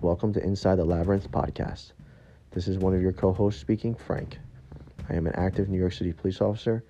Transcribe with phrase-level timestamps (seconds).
[0.00, 1.90] Welcome to Inside the Labyrinth podcast.
[2.52, 4.38] This is one of your co hosts speaking, Frank.
[5.10, 6.84] I am an active New York City police officer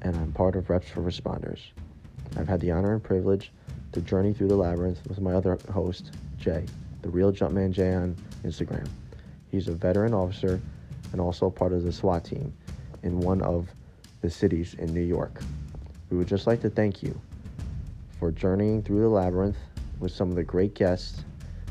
[0.00, 1.60] and I'm part of Reps for Responders.
[2.38, 3.52] I've had the honor and privilege
[3.92, 6.64] to journey through the labyrinth with my other host, Jay,
[7.02, 8.88] the real Jumpman Jay on Instagram.
[9.50, 10.62] He's a veteran officer
[11.12, 12.54] and also part of the SWAT team
[13.02, 13.68] in one of
[14.22, 15.42] the cities in New York.
[16.08, 17.20] We would just like to thank you
[18.18, 19.58] for journeying through the labyrinth
[19.98, 21.24] with some of the great guests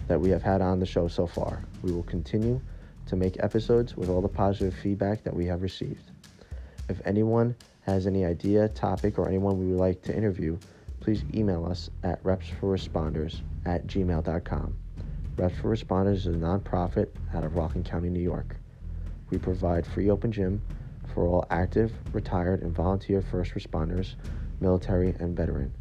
[0.10, 1.64] that we have had on the show so far.
[1.84, 2.60] We will continue
[3.06, 6.12] to make episodes with all the positive feedback that we have received.
[6.90, 10.58] If anyone has any idea, topic, or anyone we would like to interview,
[11.00, 14.76] please email us at repsforresponders at gmail.com.
[15.38, 18.58] Reps for Responders is a nonprofit out of Rockland County, New York.
[19.30, 20.62] We provide free open gym
[21.14, 24.16] for all active, retired, and volunteer first responders,
[24.60, 25.72] military, and veteran.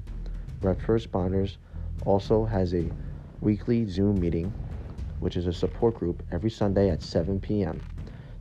[0.60, 1.56] Reps for Responders
[2.04, 2.90] also has a
[3.40, 4.52] weekly Zoom meeting,
[5.20, 7.80] which is a support group every Sunday at 7 p.m.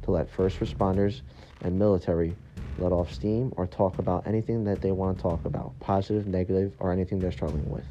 [0.04, 1.22] to let first responders
[1.62, 2.36] and military
[2.80, 6.74] let off steam or talk about anything that they want to talk about, positive, negative,
[6.80, 7.86] or anything they're struggling with.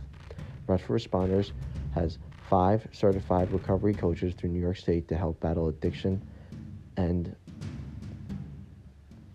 [0.66, 1.52] Reps for Responders
[1.94, 6.22] has five certified recovery coaches through New York State to help battle addiction
[6.96, 7.34] and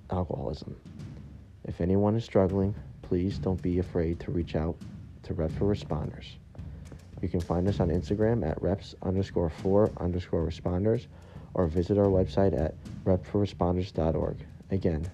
[0.10, 0.76] alcoholism.
[1.66, 4.76] If anyone is struggling, please don't be afraid to reach out
[5.24, 6.26] to Reps for Responders.
[7.22, 11.06] You can find us on Instagram at reps underscore for underscore responders
[11.54, 12.74] or visit our website at
[13.06, 14.38] repforresponders.org.
[14.72, 15.10] Again,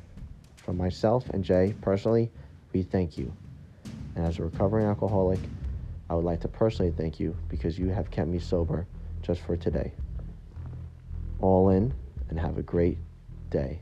[0.56, 2.32] from myself and Jay personally,
[2.74, 3.34] we thank you.
[4.16, 5.40] And as a recovering alcoholic,
[6.10, 8.88] I would like to personally thank you because you have kept me sober
[9.22, 9.92] just for today.
[11.42, 11.94] All in
[12.30, 12.98] and have a great
[13.50, 13.80] day.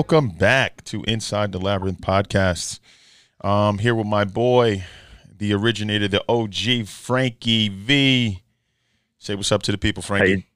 [0.00, 2.80] Welcome back to Inside the Labyrinth podcast.
[3.42, 4.82] Um, here with my boy,
[5.36, 8.42] the originator, the OG, Frankie V.
[9.18, 10.46] Say what's up to the people, How you, Frankie.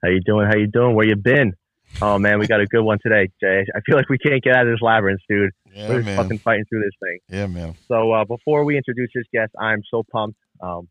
[0.00, 0.46] how you doing?
[0.46, 0.94] How you doing?
[0.94, 1.54] Where you been?
[2.00, 3.66] Oh man, we got a good one today, Jay.
[3.74, 5.50] I feel like we can't get out of this labyrinth, dude.
[5.74, 6.16] Yeah, We're man.
[6.16, 7.18] fucking fighting through this thing.
[7.28, 7.74] Yeah, man.
[7.88, 10.38] So uh, before we introduce this guest, I'm so pumped.
[10.60, 10.86] Um,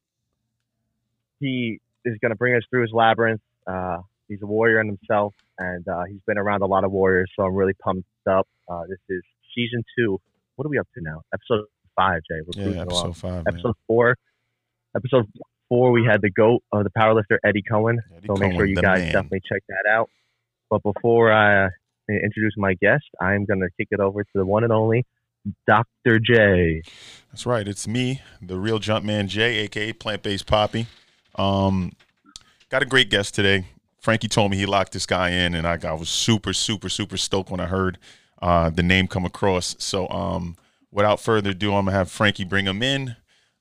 [1.40, 3.40] he is going to bring us through his labyrinth.
[3.66, 7.32] Uh, he's a warrior in himself, and uh, he's been around a lot of warriors,
[7.36, 8.48] so I'm really pumped up.
[8.70, 9.22] Uh, this is
[9.56, 10.20] season two.
[10.56, 11.22] What are we up to now?
[11.34, 12.40] Episode five, Jay.
[12.46, 13.08] We're Yeah, cruising along.
[13.10, 13.32] episode five.
[13.46, 13.54] Man.
[13.54, 14.16] Episode four.
[14.96, 15.26] Episode
[15.70, 17.98] four, we had the goat of the powerlifter Eddie Coan.
[18.16, 19.12] Eddie So make sure you guys man.
[19.14, 20.10] definitely check that out.
[20.70, 21.70] But before I uh,
[22.10, 25.06] introduce my guest, I'm going to kick it over to the one and only
[25.68, 26.20] Dr.
[26.20, 26.82] J.
[27.32, 27.68] That's right.
[27.68, 30.88] It's me, the real Jumpman J, aka Plant Based Poppy.
[31.36, 31.92] Um,
[32.70, 33.66] got a great guest today.
[34.06, 37.18] Frankie told me he locked this guy in, and I, I was super, super, super
[37.18, 37.98] stoked when I heard
[38.40, 39.76] uh, the name come across.
[39.80, 40.58] So, um,
[40.92, 43.16] without further ado, I'm gonna have Frankie bring him in.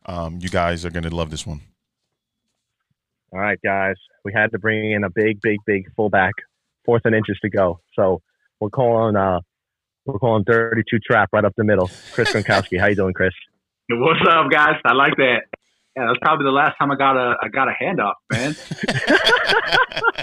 [0.04, 1.62] Um, you guys are gonna love this one.
[3.32, 3.96] All right, guys.
[4.22, 6.34] We had to bring in a big, big, big fullback,
[6.84, 7.80] fourth and inches to go.
[7.94, 8.20] So
[8.60, 9.40] we're calling uh
[10.04, 11.90] we're calling 32 trap right up the middle.
[12.12, 12.78] Chris Gronkowski.
[12.78, 13.32] How you doing, Chris?
[13.88, 14.74] What's up, guys?
[14.84, 15.44] I like that.
[15.96, 18.54] Yeah, that's probably the last time I got a I got a handoff, man.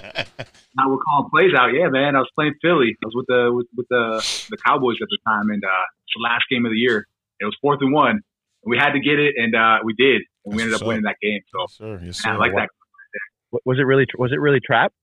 [0.78, 1.74] Now we're calling plays out.
[1.74, 2.16] Yeah, man.
[2.16, 2.96] I was playing Philly.
[3.04, 6.14] I was with the with, with the the Cowboys at the time, and uh, it's
[6.16, 7.08] the last game of the year.
[7.40, 8.22] It was fourth and one.
[8.64, 10.88] And we had to get it, and uh, we did, and we ended up what's
[10.88, 11.42] winning that game.
[11.52, 12.02] So yes, sir.
[12.06, 12.30] Yes, sir.
[12.32, 12.70] I like that.
[13.66, 14.94] Was it really was it really trap?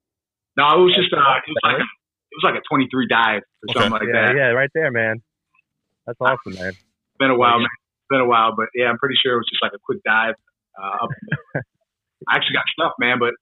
[0.57, 3.07] No, it was just uh, it was like a, it was like a twenty three
[3.09, 3.81] dive or Okay.
[3.81, 4.37] something like yeah, that.
[4.37, 5.21] yeah, right there, man.
[6.07, 6.71] That's awesome, man.
[6.73, 7.69] It's been a while, man.
[7.69, 9.99] It's been a while, but yeah, I'm pretty sure it was just like a quick
[10.05, 10.35] dive.
[10.81, 11.11] Uh, up.
[12.29, 13.35] I actually got stuffed, man, but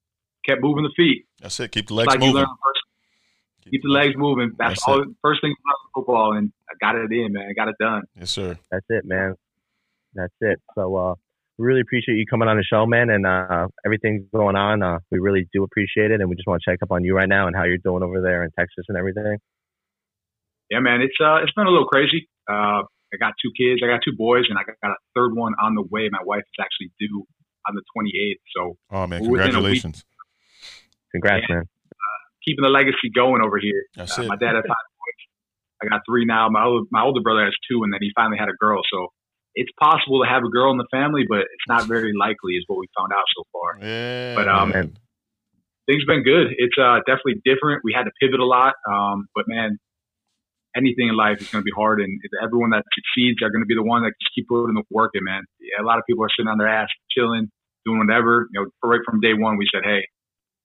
[0.47, 1.27] kept moving the feet.
[1.41, 1.73] That's it.
[1.73, 2.45] Keep the legs like moving.
[2.45, 4.53] first keep the legs moving.
[4.59, 5.04] That's, That's all.
[5.22, 7.48] First thing about football, and I got it in, man.
[7.51, 8.03] I got it done.
[8.19, 8.59] Yes, sir.
[8.71, 9.34] That's it, man.
[10.15, 10.60] That's it.
[10.75, 11.15] So uh
[11.59, 14.83] we really appreciate you coming on the show, man, and uh everything's going on.
[14.83, 17.15] Uh we really do appreciate it and we just want to check up on you
[17.15, 19.39] right now and how you're doing over there in Texas and everything.
[20.71, 21.01] Yeah, man.
[21.01, 22.28] It's uh, it's been a little crazy.
[22.48, 22.83] Uh,
[23.13, 23.81] I got two kids.
[23.84, 26.09] I got two boys, and I got a third one on the way.
[26.10, 27.25] My wife is actually due
[27.69, 29.83] on the 28th, so Oh man, Within a week.
[29.83, 30.04] congratulations.
[31.13, 31.57] Congrats, Yeah.
[31.57, 31.65] man.
[32.45, 33.83] keeping the legacy going over here.
[33.97, 34.29] That's Uh, it.
[34.29, 35.21] my dad had five boys.
[35.83, 36.49] I got three now.
[36.49, 38.83] My older, my older brother has two, and then he finally had a girl.
[38.89, 39.09] So
[39.57, 42.63] it's possible to have a girl in the family, but it's not very likely, is
[42.69, 43.79] what we found out so far.
[43.83, 44.93] Yeah, But, um, man.
[45.91, 46.55] Things been good.
[46.59, 47.83] It's uh, definitely different.
[47.83, 49.79] We had to pivot a lot, um, but man,
[50.77, 53.67] anything in life is going to be hard, and everyone that succeeds are going to
[53.67, 55.43] be the one that just keep putting the work in, man.
[55.59, 57.51] Yeah, a lot of people are sitting on their ass, chilling,
[57.85, 58.47] doing whatever.
[58.53, 60.07] You know, right from day one, we said, hey,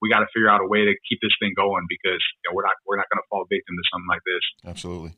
[0.01, 2.55] we got to figure out a way to keep this thing going because you know,
[2.55, 4.43] we're not we're not going to fall victim to something like this.
[4.65, 5.13] Absolutely.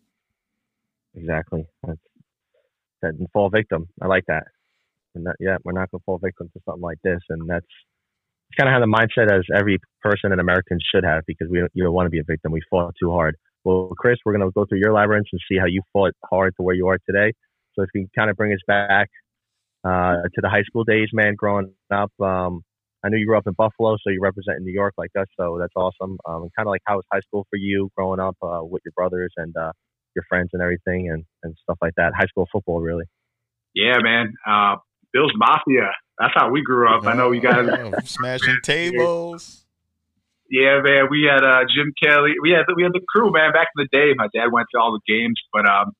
[1.15, 1.65] Exactly.
[1.85, 1.99] That's,
[3.01, 3.87] that fall victim.
[4.01, 4.43] I like that.
[5.15, 7.65] And that, yeah, we're not going to fall victim to something like this, and that's
[8.49, 11.59] it's kind of how the mindset as every person in America should have because we
[11.73, 12.51] you don't want to be a victim.
[12.51, 13.35] We fought too hard.
[13.63, 16.53] Well, Chris, we're going to go through your labyrinth and see how you fought hard
[16.57, 17.33] to where you are today.
[17.73, 19.09] So if you can kind of bring us back
[19.83, 22.11] uh, to the high school days, man, growing up.
[22.19, 22.63] Um,
[23.03, 25.27] I know you grew up in Buffalo, so you represent in New York like us,
[25.37, 26.17] so that's awesome.
[26.25, 28.93] Um, kind of like how was high school for you growing up uh, with your
[28.95, 29.73] brothers and uh,
[30.15, 32.13] your friends and everything and, and stuff like that.
[32.17, 33.05] High school football, really.
[33.75, 34.33] Yeah, man.
[34.47, 34.77] Uh,
[35.11, 35.91] Bills Mafia.
[36.19, 37.05] That's how we grew up.
[37.05, 37.67] I know you guys
[38.09, 39.65] smashing tables.
[40.49, 41.07] Yeah, man.
[41.09, 42.33] We had uh, Jim Kelly.
[42.41, 43.51] We had we had the crew, man.
[43.51, 45.93] Back in the day, my dad went to all the games, but um,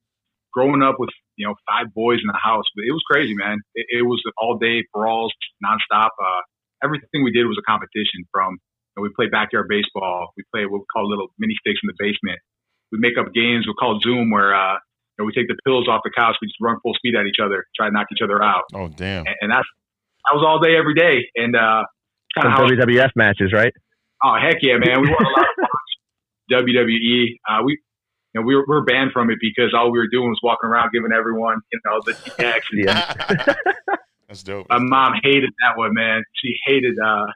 [0.54, 3.58] growing up with you know five boys in the house, it was crazy, man.
[3.74, 5.34] It, it was all day brawls,
[5.66, 6.10] nonstop.
[6.22, 6.42] Uh,
[6.84, 8.28] everything we did was a competition.
[8.32, 10.34] From you know, we played backyard baseball.
[10.38, 12.40] We played what we call little mini sticks in the basement.
[12.92, 14.78] We make up games we call Zoom, where uh,
[15.16, 16.36] you know, we take the pillows off the couch.
[16.42, 18.68] We just run full speed at each other, try to knock each other out.
[18.74, 19.26] Oh damn!
[19.26, 19.68] And, and that's
[20.28, 21.88] that was all day, every day, and uh,
[22.36, 23.74] kind of WWF matches, right?
[24.24, 25.02] Oh heck yeah, man!
[25.02, 25.48] We won a lot
[26.52, 27.40] of WWE.
[27.50, 27.80] Uh, we
[28.34, 30.40] you know, we were, we were banned from it because all we were doing was
[30.42, 32.62] walking around giving everyone, you know, the DX.
[32.74, 33.54] yeah.
[34.34, 34.66] That's dope.
[34.70, 36.24] My mom hated that one, man.
[36.42, 37.28] She hated uh,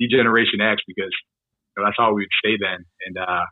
[0.00, 1.12] D-Generation X because
[1.76, 2.86] you know, that's all we'd say then.
[3.06, 3.44] And uh,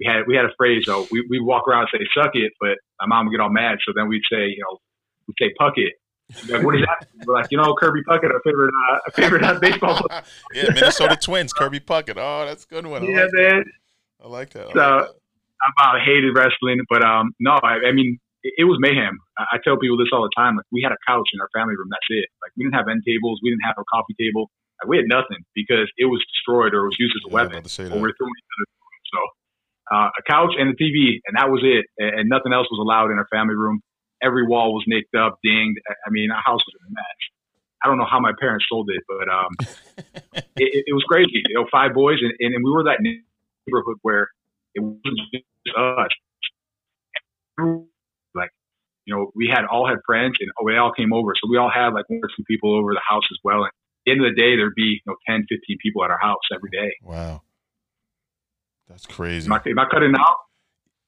[0.00, 1.06] we had we had a phrase though.
[1.10, 3.76] We we walk around and say "suck it," but my mom would get all mad.
[3.86, 4.78] So then we'd say, you know,
[5.26, 5.94] we'd say "puck it."
[6.48, 7.08] Like, what is that?
[7.26, 10.22] We're like, you know, Kirby Puckett, our favorite, uh, a favorite uh, baseball player.
[10.54, 12.16] yeah, Minnesota Twins, Kirby Puckett.
[12.16, 13.02] Oh, that's a good one.
[13.02, 13.64] I yeah, like man.
[14.20, 14.24] That.
[14.24, 14.68] I like that.
[14.68, 15.84] I so like that.
[15.84, 18.18] I hated wrestling, but um, no, I, I mean,
[18.56, 19.18] it, was mayhem.
[19.36, 20.56] I, tell people this all the time.
[20.56, 21.90] Like, we had a couch in our family room.
[21.90, 22.32] That's it.
[22.40, 23.40] Like, we didn't have end tables.
[23.42, 24.50] We didn't have a coffee table.
[24.80, 27.38] Like, we had nothing because it was destroyed or it was used as a yeah,
[27.38, 27.60] weapon.
[27.92, 28.66] Or we're throwing each other.
[29.08, 29.20] So,
[29.88, 31.88] uh, a couch and a TV, and that was it.
[31.98, 33.80] And, and nothing else was allowed in our family room
[34.22, 35.78] every wall was nicked up, dinged.
[35.88, 37.18] I mean, our house was a mess.
[37.82, 39.56] I don't know how my parents sold it, but um,
[40.56, 41.42] it, it, was crazy.
[41.48, 44.28] You know, five boys, and, and we were that neighborhood where
[44.74, 45.44] it wasn't just
[45.76, 46.08] us.
[49.08, 51.32] You know, we had all had friends, and oh, they all came over.
[51.34, 53.64] So we all had like one or two people over the house as well.
[53.64, 53.72] And at
[54.04, 56.44] the end of the day, there'd be you know 10, 15 people at our house
[56.54, 56.92] every day.
[57.02, 57.40] Wow,
[58.86, 59.46] that's crazy.
[59.46, 60.36] Am I, am I cutting out?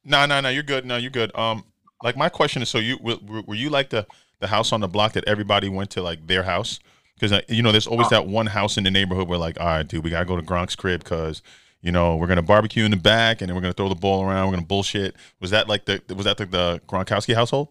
[0.03, 0.49] No, no, no.
[0.49, 0.87] You're good.
[0.87, 1.31] No, you're good.
[1.37, 1.65] Um,
[2.03, 4.07] like my question is, so you were, were you like the
[4.39, 6.81] the house on the block that everybody went to like their house?
[7.17, 9.67] Because uh, you know, there's always that one house in the neighborhood where like, all
[9.67, 11.43] right, dude, we gotta go to Gronk's crib because
[11.83, 14.25] you know we're gonna barbecue in the back and then we're gonna throw the ball
[14.25, 14.47] around.
[14.47, 15.15] We're gonna bullshit.
[15.39, 17.69] Was that like the was that the, the Gronkowski household?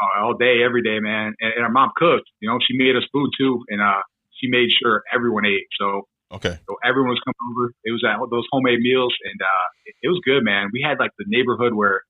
[0.00, 1.34] Oh, all day, every day, man.
[1.40, 2.28] And, and our mom cooked.
[2.40, 4.00] You know, she made us food too, and uh,
[4.40, 5.68] she made sure everyone ate.
[5.78, 6.58] So Okay.
[6.68, 7.74] So everyone was coming over.
[7.82, 10.70] It was at those homemade meals, and uh, it, it, was good, man.
[10.72, 12.02] We had like the neighborhood where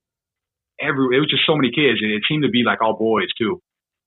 [0.76, 3.32] every it was just so many kids, and it seemed to be like all boys
[3.40, 3.62] too.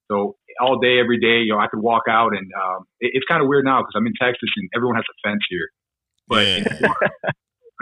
[0.06, 3.26] So all day, every day, you know, I could walk out, and um, it, it's
[3.26, 5.68] kind of weird now because I'm in Texas and everyone has a fence here,
[6.28, 6.62] but yeah.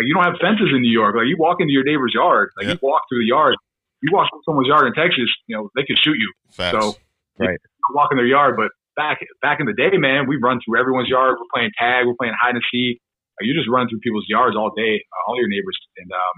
[0.00, 1.12] like you don't have fences in New York.
[1.12, 3.60] Like you walk into your neighbor's yard, like you walk through the yard,
[4.02, 6.30] you walk through someone's yard in Texas, you know, they could shoot you.
[6.50, 6.74] Facts.
[6.74, 6.98] So
[7.38, 7.58] right,
[7.94, 11.08] walk in their yard, but back back in the day, man, we run through everyone's
[11.08, 11.38] yard.
[11.38, 13.00] We're playing tag, we're playing hide and seek.
[13.40, 16.36] Like, you just run through people's yards all day, uh, all your neighbors, and um,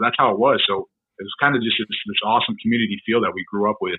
[0.00, 0.62] that's how it was.
[0.66, 0.86] So
[1.18, 3.98] it was kind of just this, this awesome community feel that we grew up with.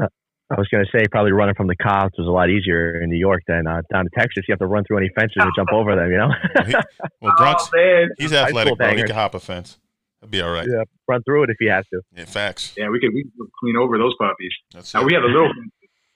[0.00, 0.10] Uh,
[0.50, 3.10] I was going to say probably running from the cops was a lot easier in
[3.10, 4.44] New York than uh, down in Texas.
[4.48, 6.30] You have to run through any fences and jump over them, you know.
[6.54, 6.74] well, he,
[7.20, 8.96] well Bronx, oh, he's athletic, bro.
[8.96, 9.78] He can hop a fence.
[10.20, 10.66] That'd be all right.
[10.68, 12.02] Yeah, run through it if you have to.
[12.14, 12.74] Yeah, facts.
[12.76, 14.52] Yeah, we could we could clean over those puppies.
[14.72, 15.06] That's now it.
[15.06, 15.50] we have the little.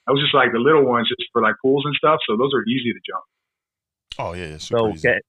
[0.07, 2.19] I was just like the little ones, just for like pools and stuff.
[2.29, 3.23] So those are easy to jump.
[4.19, 5.07] Oh yeah, yeah so easy.
[5.07, 5.21] get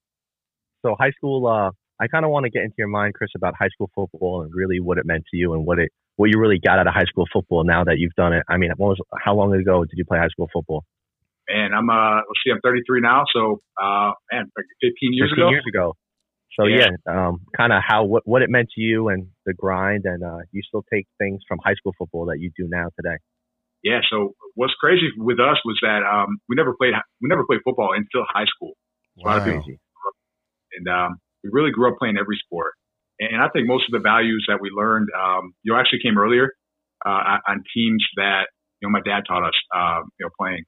[0.82, 3.54] so high school uh, I kind of want to get into your mind, Chris, about
[3.58, 6.38] high school football and really what it meant to you and what it what you
[6.38, 8.42] really got out of high school football now that you've done it.
[8.48, 10.84] I mean, was, how long ago did you play high school football?
[11.48, 15.42] Man, I'm uh, let's see, I'm 33 now, so uh, man, like 15 years 15
[15.42, 15.50] ago.
[15.50, 15.94] years ago.
[16.58, 19.54] So yeah, yeah um, kind of how what what it meant to you and the
[19.54, 22.86] grind, and uh, you still take things from high school football that you do now
[22.96, 23.18] today.
[23.82, 24.00] Yeah.
[24.10, 27.90] So what's crazy with us was that um, we never played we never played football
[27.94, 28.72] until high school.
[29.16, 29.44] Wow.
[29.44, 32.74] And um, we really grew up playing every sport.
[33.18, 36.18] And I think most of the values that we learned, um, you know, actually came
[36.18, 36.52] earlier
[37.04, 38.48] uh, on teams that
[38.80, 40.64] you know my dad taught us, uh, you know, playing.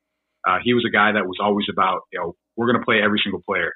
[0.46, 3.02] Uh, he was a guy that was always about, you know, we're going to play
[3.02, 3.72] every single player,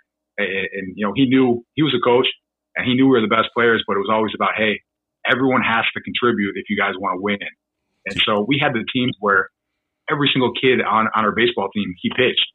[0.46, 2.26] and, and, you know, he knew he was a coach,
[2.76, 4.80] and he knew we were the best players, but it was always about, hey,
[5.28, 7.38] everyone has to contribute if you guys want to win.
[8.06, 9.50] And so we had the teams where
[10.10, 12.46] every single kid on, on our baseball team, he pitched.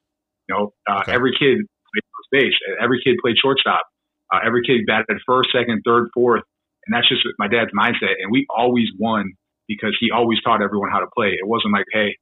[0.49, 1.13] You know, uh, okay.
[1.13, 2.57] every kid played first base.
[2.81, 3.83] Every kid played shortstop.
[4.31, 6.43] Uh, every kid batted first, second, third, fourth.
[6.85, 8.15] And that's just my dad's mindset.
[8.19, 9.33] And we always won
[9.67, 11.35] because he always taught everyone how to play.
[11.35, 12.15] It wasn't like, hey,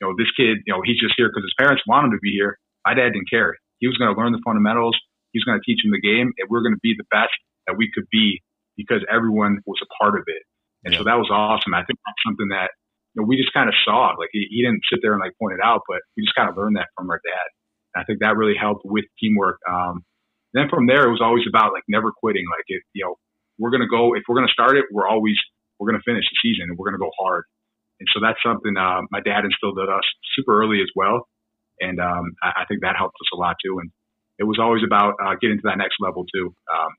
[0.00, 2.22] you know, this kid, you know, he's just here because his parents want him to
[2.22, 2.58] be here.
[2.86, 3.54] My dad didn't care.
[3.84, 4.96] He was going to learn the fundamentals.
[5.36, 7.36] He's going to teach him the game, and we're going to be the best
[7.68, 8.40] that we could be
[8.80, 10.40] because everyone was a part of it.
[10.88, 11.00] And yeah.
[11.00, 11.76] so that was awesome.
[11.76, 12.72] I think that's something that
[13.12, 14.16] you know, we just kind of saw.
[14.16, 16.48] Like he, he didn't sit there and like point it out, but we just kind
[16.48, 17.46] of learned that from our dad.
[17.92, 19.60] And I think that really helped with teamwork.
[19.68, 20.00] Um,
[20.56, 22.48] then from there, it was always about like never quitting.
[22.48, 23.20] Like if you know
[23.58, 25.36] we're gonna go, if we're gonna start it, we're always
[25.78, 27.44] we're gonna finish the season and we're gonna go hard.
[28.00, 31.26] And so that's something uh, my dad instilled in us super early as well.
[31.80, 33.78] And um, I, I think that helped us a lot too.
[33.80, 33.90] And
[34.38, 36.54] it was always about uh, getting to that next level too.
[36.72, 36.90] Um,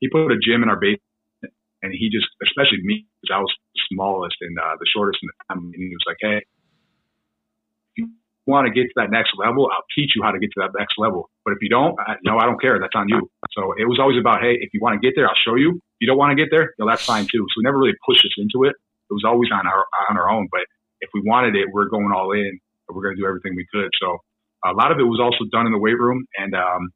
[0.00, 3.52] he put a gym in our basement, and he just, especially me, because I was
[3.74, 7.94] the smallest and uh, the shortest in the family, and he was like, "Hey, if
[7.96, 8.08] you
[8.46, 10.72] want to get to that next level, I'll teach you how to get to that
[10.78, 11.28] next level.
[11.44, 12.78] But if you don't, I, no, I don't care.
[12.78, 15.28] That's on you." So it was always about, "Hey, if you want to get there,
[15.28, 15.76] I'll show you.
[15.76, 17.98] If you don't want to get there, know, that's fine too." So we never really
[18.06, 18.74] pushed us into it.
[19.10, 20.48] It was always on our on our own.
[20.50, 20.62] But
[21.00, 22.60] if we wanted it, we're going all in.
[22.88, 23.90] We're going to do everything we could.
[24.00, 24.18] So
[24.64, 26.26] a lot of it was also done in the weight room.
[26.36, 26.90] And um,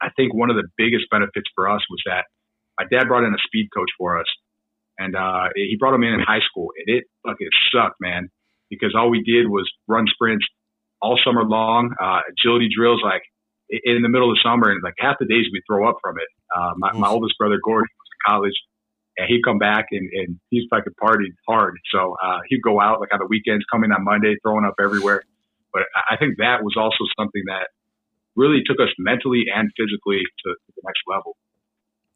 [0.00, 2.24] I think one of the biggest benefits for us was that
[2.78, 4.26] my dad brought in a speed coach for us.
[4.98, 6.70] And uh, he brought him in in high school.
[6.76, 8.28] And it fucking sucked, man,
[8.70, 10.46] because all we did was run sprints
[11.00, 13.22] all summer long, uh, agility drills, like
[13.70, 14.70] in the middle of the summer.
[14.70, 16.28] And like half the days we throw up from it.
[16.56, 18.58] Uh, my, my oldest brother, Gordon, was in college
[19.18, 21.76] and he'd come back and, and he's fucking partied hard.
[21.92, 25.22] So uh, he'd go out like on the weekends, coming on Monday, throwing up everywhere.
[25.72, 27.68] But I think that was also something that
[28.36, 31.36] really took us mentally and physically to, to the next level.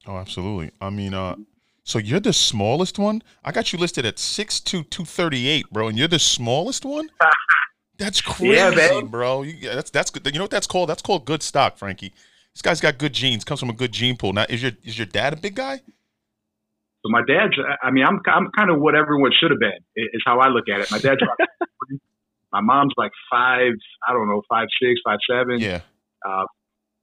[0.06, 0.70] Oh, absolutely.
[0.80, 1.36] I mean, uh,
[1.84, 3.22] so you're the smallest one.
[3.44, 6.84] I got you listed at six two two thirty eight, bro, and you're the smallest
[6.84, 7.10] one.
[7.98, 9.42] That's crazy, yeah, bro.
[9.42, 10.26] You, that's that's good.
[10.26, 10.88] You know what that's called?
[10.88, 12.12] That's called good stock, Frankie.
[12.52, 13.44] This guy's got good genes.
[13.44, 14.32] Comes from a good gene pool.
[14.32, 15.82] Now, is your is your dad a big guy?
[17.02, 17.54] So my dad's.
[17.82, 19.78] I mean, I'm I'm kind of what everyone should have been.
[19.96, 20.90] Is how I look at it.
[20.90, 21.20] My dad's.
[22.52, 23.72] my mom's like five.
[24.06, 25.58] I don't know, five six, five seven.
[25.58, 25.80] Yeah.
[26.24, 26.44] Uh,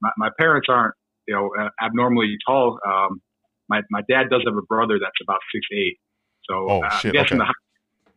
[0.01, 0.95] my, my parents aren't,
[1.27, 1.49] you know,
[1.83, 2.79] abnormally tall.
[2.87, 3.21] Um,
[3.67, 5.97] my my dad does have a brother that's about six eight.
[6.49, 7.49] So oh, uh, shit, I'm guessing okay.
[7.49, 8.11] the.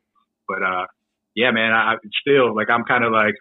[0.48, 0.86] But uh,
[1.34, 3.34] yeah, man, I still like I'm kind of like,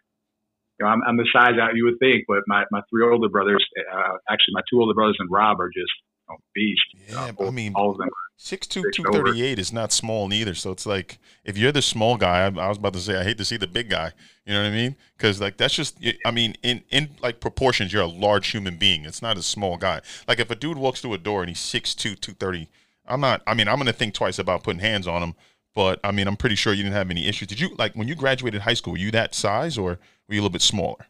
[0.80, 3.30] you know, I'm, I'm the size that you would think, but my my three older
[3.30, 5.92] brothers, uh, actually my two older brothers and Rob are just
[6.30, 6.84] you know, beasts.
[7.10, 8.10] Yeah, uh, I mean, all of them.
[8.44, 10.56] Six two two thirty eight is not small neither.
[10.56, 13.24] So it's like if you're the small guy, I, I was about to say I
[13.24, 14.14] hate to see the big guy.
[14.48, 14.96] You know what I mean?
[15.16, 19.06] Because like that's just I mean in in like proportions, you're a large human being.
[19.06, 20.02] It's not a small guy.
[20.28, 22.68] Like if a dude walks through a door and he's six two two thirty,
[23.06, 23.44] I'm not.
[23.46, 25.36] I mean I'm gonna think twice about putting hands on him.
[25.76, 27.48] But I mean I'm pretty sure you didn't have any issues.
[27.48, 28.94] Did you like when you graduated high school?
[28.94, 31.06] Were you that size or were you a little bit smaller?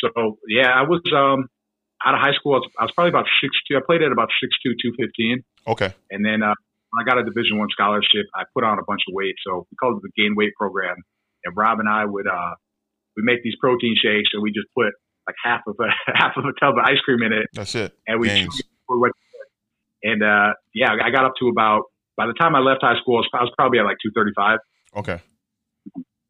[0.00, 1.48] So yeah, I was um
[2.06, 2.54] out of high school.
[2.54, 3.76] I was, I was probably about six two.
[3.76, 5.42] I played at about six two two fifteen.
[5.66, 5.94] Okay.
[6.10, 6.54] And then uh,
[6.98, 8.26] I got a Division One scholarship.
[8.34, 10.96] I put on a bunch of weight, so we called it the gain weight program.
[11.44, 12.54] And Rob and I would uh,
[13.16, 14.92] we make these protein shakes, and we just put
[15.26, 17.46] like half of a half of a tub of ice cream in it.
[17.52, 17.92] That's it.
[18.06, 21.84] And we and uh, yeah, I got up to about
[22.16, 24.58] by the time I left high school, I was probably at like two thirty five.
[24.96, 25.20] Okay.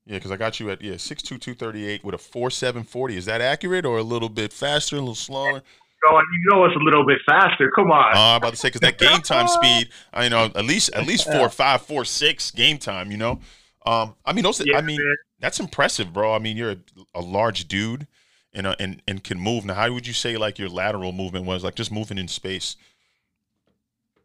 [0.06, 2.50] Yeah, because I got you at yeah six two two thirty eight with a four
[2.50, 3.16] seven forty.
[3.16, 5.62] Is that accurate or a little bit faster, a little slower?
[6.10, 7.70] You know it's a little bit faster.
[7.74, 8.16] Come on.
[8.16, 10.92] Uh, I'm about to say because that game time speed, I you know at least
[10.94, 13.10] at least four, five, four, six game time.
[13.10, 13.40] You know,
[13.86, 14.64] um, I mean those.
[14.64, 15.16] Yeah, I mean man.
[15.40, 16.34] that's impressive, bro.
[16.34, 16.78] I mean you're a,
[17.14, 18.06] a large dude,
[18.52, 19.64] and uh, and and can move.
[19.64, 22.76] Now, how would you say like your lateral movement was like just moving in space?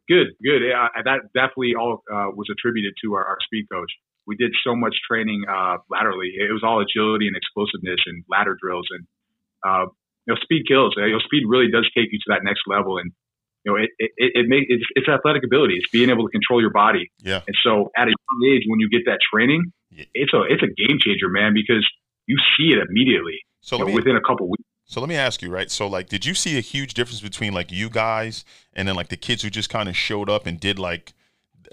[0.09, 0.61] Good, good.
[0.65, 3.91] Yeah, that definitely all uh, was attributed to our, our, speed coach.
[4.25, 6.33] We did so much training uh, laterally.
[6.33, 9.05] It was all agility and explosiveness and ladder drills, and
[9.63, 9.85] uh,
[10.29, 10.93] you know, speed kills.
[10.95, 13.11] You know, speed really does take you to that next level, and
[13.65, 15.75] you know, it it, it makes it's, it's athletic ability.
[15.81, 17.09] It's being able to control your body.
[17.21, 17.41] Yeah.
[17.47, 20.05] And so, at a young age, when you get that training, yeah.
[20.13, 21.85] it's a it's a game changer, man, because
[22.27, 23.39] you see it immediately.
[23.61, 24.63] So you know, me, within a couple weeks.
[24.85, 25.69] So let me ask you, right?
[25.69, 29.09] So like, did you see a huge difference between like you guys and then like
[29.09, 31.13] the kids who just kind of showed up and did like,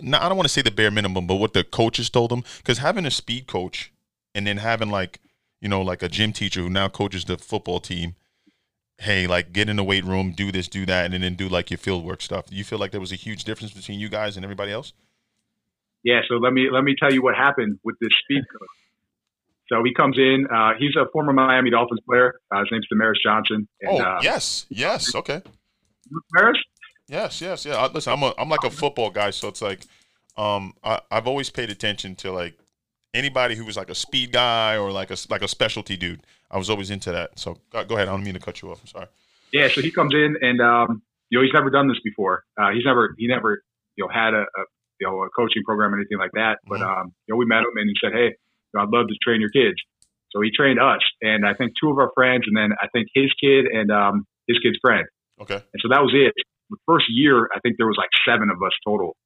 [0.01, 2.43] not, I don't want to say the bare minimum, but what the coaches told them?
[2.59, 3.93] Because having a speed coach
[4.35, 5.21] and then having like,
[5.61, 8.17] you know, like a gym teacher who now coaches the football team
[8.99, 11.71] hey, like get in the weight room, do this, do that, and then do like
[11.71, 12.47] your field work stuff.
[12.47, 14.93] Do you feel like there was a huge difference between you guys and everybody else?
[16.03, 18.69] Yeah, so let me let me tell you what happened with this speed coach.
[19.69, 20.47] So he comes in.
[20.53, 22.41] Uh, he's a former Miami Dolphins player.
[22.53, 23.67] Uh, his name's Damaris Johnson.
[23.81, 25.43] And, oh, uh, yes, yes, okay.
[26.33, 26.59] Damaris?
[27.09, 27.77] Yes, yes, yeah.
[27.77, 29.81] I- Listen, I'm a I'm like a football guy, so it's like
[30.37, 32.57] um I, I've always paid attention to like
[33.17, 36.23] anybody who was like a speed guy or like a like a specialty dude.
[36.51, 37.39] I was always into that.
[37.39, 38.09] So go, go ahead.
[38.09, 38.81] I don't mean to cut you off.
[38.81, 39.07] I'm sorry.
[39.53, 42.45] Yeah, so he comes in and um, you know he's never done this before.
[42.57, 43.63] Uh, he's never he never
[43.97, 44.63] you know had a, a
[45.01, 46.59] you know a coaching program or anything like that.
[46.67, 49.09] But um, you know we met him and he said, hey, you know, I'd love
[49.09, 49.77] to train your kids.
[50.31, 53.09] So he trained us and I think two of our friends and then I think
[53.15, 55.07] his kid and um, his kid's friend.
[55.41, 55.55] Okay.
[55.55, 56.35] And so that was it.
[56.69, 59.17] The first year, I think there was like seven of us total.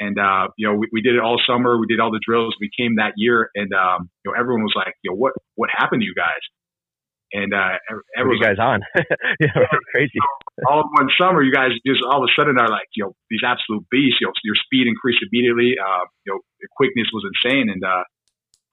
[0.00, 1.78] And, uh, you know, we, we did it all summer.
[1.78, 2.56] We did all the drills.
[2.58, 5.68] We came that year and, um, you know, everyone was like, you know, what, what
[5.70, 6.40] happened to you guys?
[7.32, 8.80] And, uh, What are everyone you guys on?
[9.40, 10.18] yeah, right, crazy.
[10.66, 13.12] all in one summer, you guys just all of a sudden are like, you know,
[13.28, 14.18] these absolute beasts.
[14.20, 15.76] You know, your speed increased immediately.
[15.78, 17.68] Uh, you know, your quickness was insane.
[17.68, 18.02] And uh,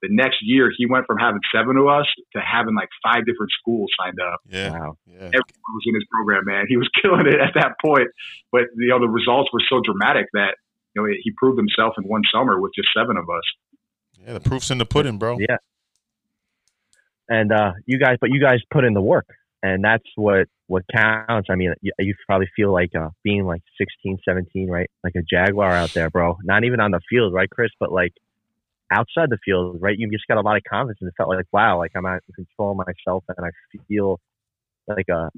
[0.02, 3.52] the next year, he went from having seven of us to having like five different
[3.52, 4.40] schools signed up.
[4.48, 4.72] Yeah.
[4.72, 4.96] Wow.
[5.06, 5.30] Yeah.
[5.30, 6.66] Everyone was in his program, man.
[6.68, 8.08] He was killing it at that point.
[8.50, 10.56] But you know, the results were so dramatic that
[10.94, 13.42] you know he proved himself in one summer with just seven of us.
[14.24, 14.32] Yeah.
[14.34, 15.38] The proof's in the pudding, bro.
[15.38, 15.56] Yeah.
[17.28, 19.26] And uh, you guys, but you guys put in the work,
[19.62, 21.48] and that's what what counts.
[21.50, 24.90] I mean, you, you probably feel like uh, being like 16, 17, right?
[25.04, 26.36] Like a jaguar out there, bro.
[26.42, 27.70] Not even on the field, right, Chris?
[27.78, 28.12] But like
[28.90, 29.96] outside the field, right?
[29.98, 32.22] You just got a lot of confidence, and it felt like, wow, like I'm out
[32.28, 33.50] in control of myself, and I
[33.88, 34.20] feel
[34.86, 35.30] like a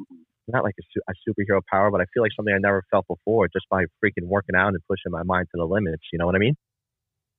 [0.48, 3.06] not like a, su- a superhero power, but I feel like something I never felt
[3.06, 6.04] before just by freaking working out and pushing my mind to the limits.
[6.12, 6.56] You know what I mean?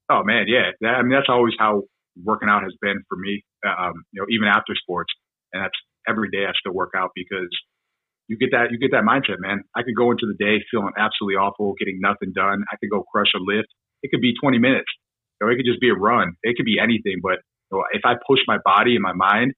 [0.09, 0.71] Oh man, yeah.
[0.81, 1.83] That, I mean, that's always how
[2.23, 3.43] working out has been for me.
[3.65, 5.13] Um, you know, even after sports,
[5.53, 5.77] and that's
[6.07, 7.49] every day I still work out because
[8.27, 9.63] you get that you get that mindset, man.
[9.75, 12.63] I could go into the day feeling absolutely awful, getting nothing done.
[12.71, 13.67] I could go crush a lift.
[14.03, 14.89] It could be 20 minutes,
[15.39, 16.33] or it could just be a run.
[16.43, 17.21] It could be anything.
[17.21, 19.53] But you know, if I push my body and my mind,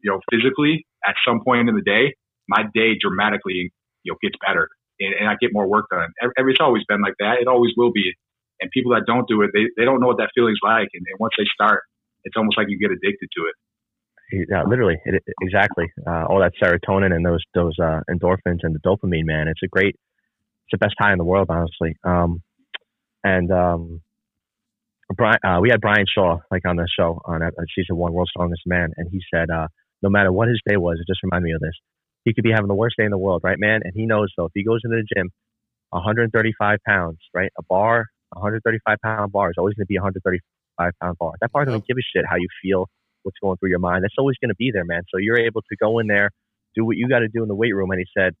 [0.00, 2.14] you know, physically at some point in the day,
[2.48, 3.72] my day dramatically,
[4.04, 4.68] you know, gets better
[5.00, 6.10] and, and I get more work done.
[6.38, 7.38] Every, it's always been like that.
[7.40, 8.12] It always will be.
[8.60, 10.88] And people that don't do it, they, they don't know what that feeling's like.
[10.92, 11.82] And, and once they start,
[12.24, 13.54] it's almost like you get addicted to it.
[14.50, 15.86] Yeah, literally, it, it- exactly.
[16.06, 19.48] Uh, all that serotonin and those those uh, endorphins and the dopamine, man.
[19.48, 21.96] It's a great, it's the best high in the world, honestly.
[22.04, 22.42] Um,
[23.24, 24.02] and um,
[25.14, 28.30] Brian, uh, we had Brian Shaw like on the show on uh, season one, World's
[28.30, 29.68] Strongest Man, and he said, uh,
[30.02, 31.74] no matter what his day was, it just reminded me of this.
[32.24, 33.80] He could be having the worst day in the world, right, man?
[33.84, 35.30] And he knows though, if he goes into the gym,
[35.90, 41.18] 135 pounds, right, a bar, 135 pound bar is always going to be 135 pound
[41.18, 41.32] bar.
[41.40, 42.88] That bar doesn't give a shit how you feel
[43.22, 44.04] what's going through your mind.
[44.04, 45.02] That's always going to be there, man.
[45.10, 46.30] So you're able to go in there,
[46.74, 47.90] do what you got to do in the weight room.
[47.90, 48.34] And he said,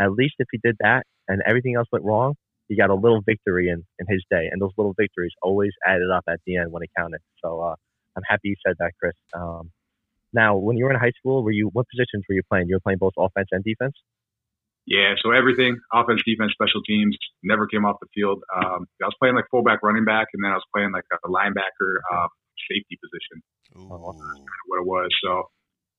[0.00, 2.34] at least if he did that and everything else went wrong,
[2.68, 4.48] he got a little victory in, in his day.
[4.50, 7.20] And those little victories always added up at the end when it counted.
[7.44, 7.74] So uh,
[8.16, 9.14] I'm happy you said that, Chris.
[9.34, 9.70] Um,
[10.32, 12.68] now, when you were in high school, were you what positions were you playing?
[12.68, 13.94] You were playing both offense and defense.
[14.86, 18.42] Yeah, so everything, offense, defense, special teams, never came off the field.
[18.50, 21.28] Um, I was playing like fullback, running back, and then I was playing like a
[21.28, 22.26] linebacker, uh,
[22.66, 23.42] safety position.
[23.78, 23.88] Ooh.
[23.88, 25.08] what it was.
[25.24, 25.48] So,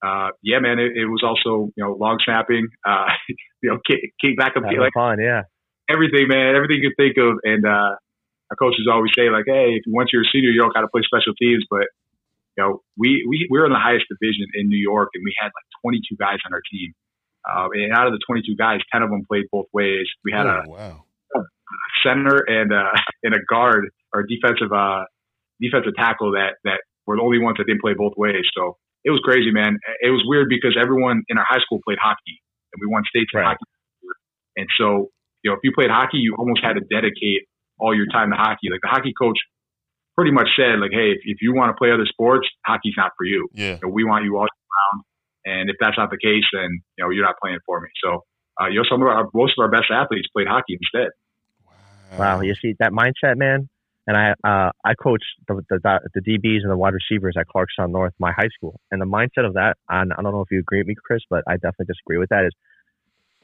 [0.06, 3.08] uh, yeah, man, it, it was also, you know, long snapping, uh,
[3.62, 5.44] you know, kick, kick back up, Having like fun, yeah.
[5.90, 7.40] everything, man, everything you could think of.
[7.44, 7.96] And, uh,
[8.52, 10.92] our coaches always say like, Hey, if once you're a senior, you don't got to
[10.92, 11.66] play special teams.
[11.70, 11.88] But,
[12.58, 15.34] you know, we, we, we were in the highest division in New York and we
[15.40, 16.94] had like 22 guys on our team.
[17.44, 20.08] Uh, and out of the 22 guys, 10 of them played both ways.
[20.24, 21.04] We had a Oh, wow.
[22.06, 22.92] center and uh,
[23.24, 25.04] and a guard or defensive uh,
[25.60, 28.46] defensive tackle that that were the only ones that didn't play both ways.
[28.56, 29.78] So it was crazy, man.
[30.02, 32.40] It was weird because everyone in our high school played hockey,
[32.72, 33.66] and we won states in hockey.
[34.56, 35.10] And so
[35.44, 37.44] you know, if you played hockey, you almost had to dedicate
[37.80, 38.72] all your time to hockey.
[38.72, 39.38] Like the hockey coach
[40.16, 43.12] pretty much said, like, hey, if, if you want to play other sports, hockey's not
[43.18, 43.48] for you.
[43.54, 43.76] Yeah.
[43.76, 45.04] You know, we want you all year round.
[45.46, 47.90] And if that's not the case, then you know you're not playing for me.
[48.04, 48.24] So
[48.62, 51.12] uh, you know, some of our most of our best athletes played hockey instead.
[52.18, 53.70] Wow, you see that mindset, man.
[54.06, 57.92] And I uh, I coached the, the the DBs and the wide receivers at Clarkstown
[57.92, 59.76] North, my high school, and the mindset of that.
[59.90, 62.30] And I don't know if you agree with me, Chris, but I definitely disagree with
[62.30, 62.46] that.
[62.46, 62.54] Is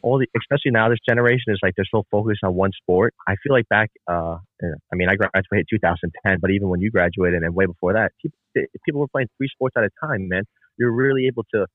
[0.01, 3.13] all the especially now this generation is like they're so focused on one sport.
[3.27, 7.43] I feel like back, uh, I mean, I graduated 2010, but even when you graduated
[7.43, 8.37] and way before that, people
[8.85, 10.27] people were playing three sports at a time.
[10.27, 10.43] Man,
[10.77, 11.65] you're really able to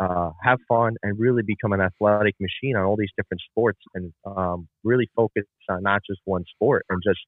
[0.00, 4.12] uh, have fun and really become an athletic machine on all these different sports and
[4.24, 7.20] um, really focus on not just one sport and just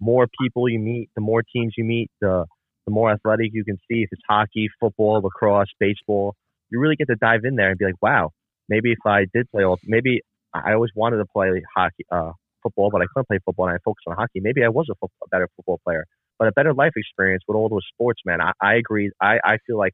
[0.00, 2.44] more people you meet, the more teams you meet, the
[2.86, 4.02] the more athletic you can see.
[4.02, 6.36] If it's hockey, football, lacrosse, baseball,
[6.70, 8.30] you really get to dive in there and be like, wow,
[8.68, 10.20] maybe if I did play all, maybe
[10.54, 13.78] I always wanted to play hockey, uh, football, but I couldn't play football and I
[13.84, 14.40] focused on hockey.
[14.40, 16.06] Maybe I was a, football, a better football player,
[16.38, 18.40] but a better life experience with all those sports, man.
[18.40, 19.10] I, I agree.
[19.20, 19.92] I, I feel like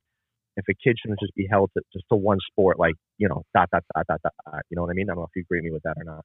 [0.57, 3.43] if a kid shouldn't just be held to just to one sport, like you know,
[3.55, 4.63] dot dot dot dot dot.
[4.69, 5.09] You know what I mean?
[5.09, 6.25] I don't know if you agree with me with that or not.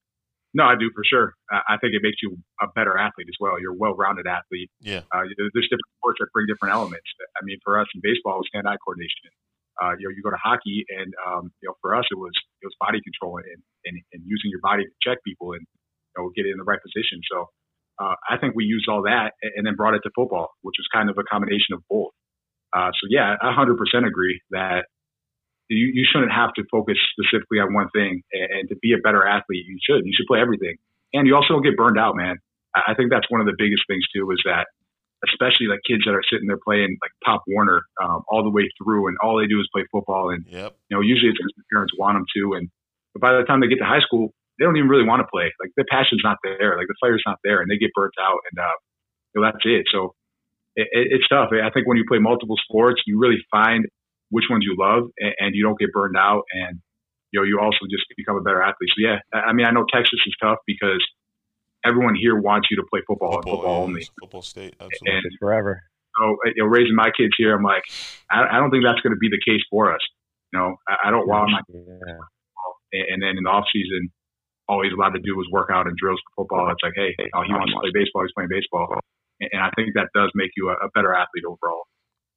[0.53, 1.35] No, I do for sure.
[1.51, 3.59] I think it makes you a better athlete as well.
[3.59, 4.71] You're a well-rounded athlete.
[4.79, 5.03] Yeah.
[5.11, 7.05] Uh, there's different sports that bring different elements.
[7.35, 9.27] I mean, for us in baseball, it was hand-eye coordination.
[9.81, 12.33] Uh, you know, you go to hockey, and um, you know, for us, it was
[12.61, 16.15] it was body control and, and, and using your body to check people and you
[16.17, 17.21] know, get it in the right position.
[17.29, 17.49] So
[17.99, 20.87] uh, I think we used all that and then brought it to football, which was
[20.93, 22.13] kind of a combination of both.
[22.75, 24.85] Uh, so yeah, I 100% agree that
[25.69, 28.21] you, you shouldn't have to focus specifically on one thing.
[28.33, 30.05] And, and to be a better athlete, you should.
[30.05, 30.77] You should play everything.
[31.13, 32.37] And you also don't get burned out, man.
[32.75, 34.67] I think that's one of the biggest things too is that
[35.25, 38.69] especially like kids that are sitting there playing like Pop Warner um, all the way
[38.77, 40.29] through, and all they do is play football.
[40.29, 40.77] And yep.
[40.89, 42.69] you know, usually it's because the parents want them to, and
[43.13, 45.29] but by the time they get to high school, they don't even really want to
[45.29, 45.49] play.
[45.57, 48.39] Like the passion's not there, like the fire's not there, and they get burnt out,
[48.51, 48.77] and uh,
[49.33, 49.85] you know, that's it.
[49.89, 50.13] So
[50.77, 51.49] it, it, it's tough.
[51.49, 53.85] I think when you play multiple sports, you really find
[54.29, 56.79] which ones you love, and, and you don't get burned out, and
[57.31, 58.93] you know, you also just become a better athlete.
[58.95, 61.03] So yeah, I mean, I know Texas is tough because
[61.87, 64.07] everyone here wants you to play football, Football, and football yeah, only.
[64.19, 64.75] football state.
[64.79, 65.17] Absolutely.
[65.17, 65.81] And forever.
[66.19, 67.83] so, you know, raising my kids here, I'm like,
[68.29, 70.01] I, I don't think that's going to be the case for us.
[70.53, 72.17] You know, I, I don't want my Yeah.
[72.93, 74.09] and, and then in the off season,
[74.67, 76.69] all he's allowed to do is work out and drills for football.
[76.71, 78.99] It's like, hey, oh, he wants to play baseball, he's playing baseball,
[79.39, 81.83] and, and I think that does make you a, a better athlete overall.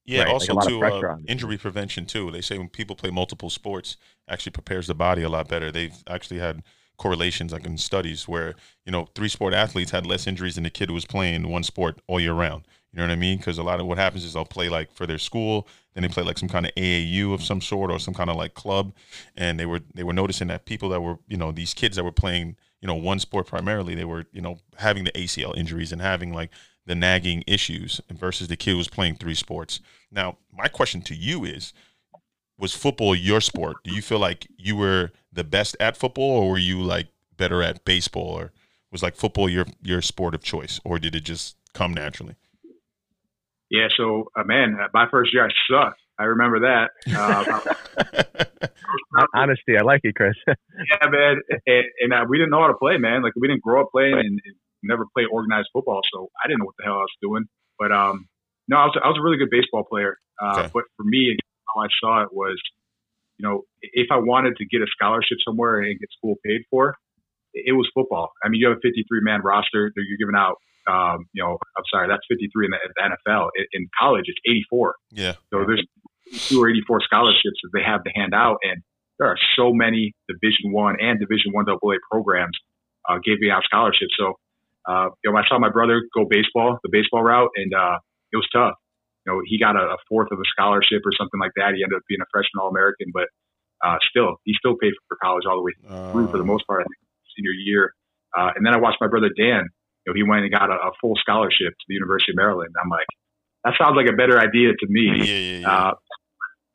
[0.06, 2.30] Yeah, Right, also a lot of too uh, injury prevention too.
[2.30, 3.96] They say when people play multiple sports,
[4.28, 5.70] actually prepares the body a lot better.
[5.70, 6.62] They've actually had
[7.00, 10.70] correlations like in studies where you know three sport athletes had less injuries than the
[10.70, 12.66] kid who was playing one sport all year round.
[12.92, 13.38] You know what I mean?
[13.38, 16.08] Because a lot of what happens is they'll play like for their school, then they
[16.08, 18.92] play like some kind of AAU of some sort or some kind of like club,
[19.34, 22.04] and they were they were noticing that people that were you know these kids that
[22.04, 25.92] were playing you know one sport primarily, they were you know having the ACL injuries
[25.92, 26.50] and having like
[26.84, 29.80] the nagging issues versus the kid who was playing three sports.
[30.10, 31.72] Now, my question to you is
[32.60, 33.78] was football your sport?
[33.84, 37.62] Do you feel like you were the best at football or were you like better
[37.62, 38.52] at baseball or
[38.92, 42.36] was like football your your sport of choice or did it just come naturally?
[43.70, 46.00] Yeah, so uh, man, uh, my first year I sucked.
[46.18, 46.90] I remember that.
[47.16, 48.66] Uh,
[49.34, 50.34] Honesty, I like it, Chris.
[50.46, 53.22] yeah, man, and, and uh, we didn't know how to play, man.
[53.22, 56.60] Like we didn't grow up playing and, and never played organized football, so I didn't
[56.60, 57.44] know what the hell I was doing.
[57.78, 58.28] But um,
[58.68, 60.18] no, I was I was a really good baseball player.
[60.42, 60.70] Uh, Okay.
[60.74, 61.36] But for me,
[61.74, 62.60] how I saw it was,
[63.38, 66.96] you know, if I wanted to get a scholarship somewhere and get school paid for,
[67.54, 68.30] it was football.
[68.44, 70.56] I mean, you have a 53 man roster that you're giving out.
[70.88, 73.48] Um, you know, I'm sorry, that's 53 in the, the NFL.
[73.56, 74.94] In, in college, it's 84.
[75.10, 75.34] yeah.
[75.52, 75.84] So there's
[76.48, 78.82] two or 84 scholarships that they have to hand out, and
[79.18, 82.56] there are so many Division One and Division One AA programs
[83.08, 84.14] uh, giving out scholarships.
[84.18, 84.34] So,
[84.88, 87.98] uh, you know, I saw my brother go baseball, the baseball route, and uh,
[88.32, 88.74] it was tough.
[89.26, 91.74] You know, he got a, a fourth of a scholarship or something like that.
[91.76, 93.28] He ended up being a freshman All American, but
[93.84, 95.72] uh, still, he still paid for college all the way
[96.12, 96.80] through for the Uh, most part.
[96.80, 96.96] I think
[97.36, 97.92] senior year,
[98.36, 99.68] uh, and then I watched my brother Dan.
[100.06, 102.74] You know, he went and got a, a full scholarship to the University of Maryland.
[102.82, 103.06] I'm like,
[103.64, 105.12] that sounds like a better idea to me.
[105.18, 105.68] yeah, yeah, yeah.
[105.68, 105.94] Uh,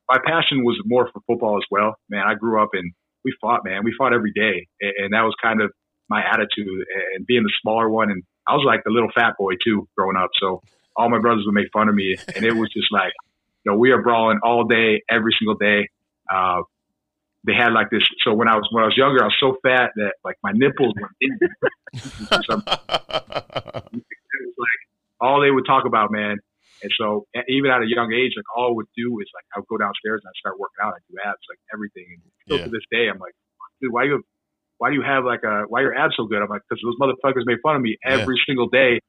[0.10, 1.96] my passion was more for football as well.
[2.10, 3.84] Man, I grew up and we fought, man.
[3.84, 4.68] We fought every day.
[4.82, 5.72] And, and that was kind of
[6.10, 8.12] my attitude and being the smaller one.
[8.12, 10.30] And I was like the little fat boy too growing up.
[10.40, 10.62] So
[10.96, 12.18] all my brothers would make fun of me.
[12.36, 13.14] And it was just like,
[13.64, 15.90] you know, we are brawling all day, every single day.
[16.32, 16.62] Uh,
[17.46, 18.02] they had like this.
[18.24, 20.52] So when I was, when I was younger, I was so fat that like my
[20.54, 21.38] nipples went in.
[21.42, 21.50] It
[22.32, 22.46] was
[24.58, 24.80] like
[25.22, 26.38] all they would talk about, man.
[26.82, 29.60] And so even at a young age, like all I would do is like I
[29.60, 30.94] would go downstairs and I start working out.
[30.94, 32.06] I do abs, like everything.
[32.14, 32.66] And still Yeah.
[32.66, 33.34] to this day, I'm like,
[33.82, 34.22] dude, why you
[34.78, 36.42] why do you have like a why are your abs so good?
[36.44, 38.18] I'm like, because those motherfuckers made fun of me Yeah.
[38.22, 39.00] every single day.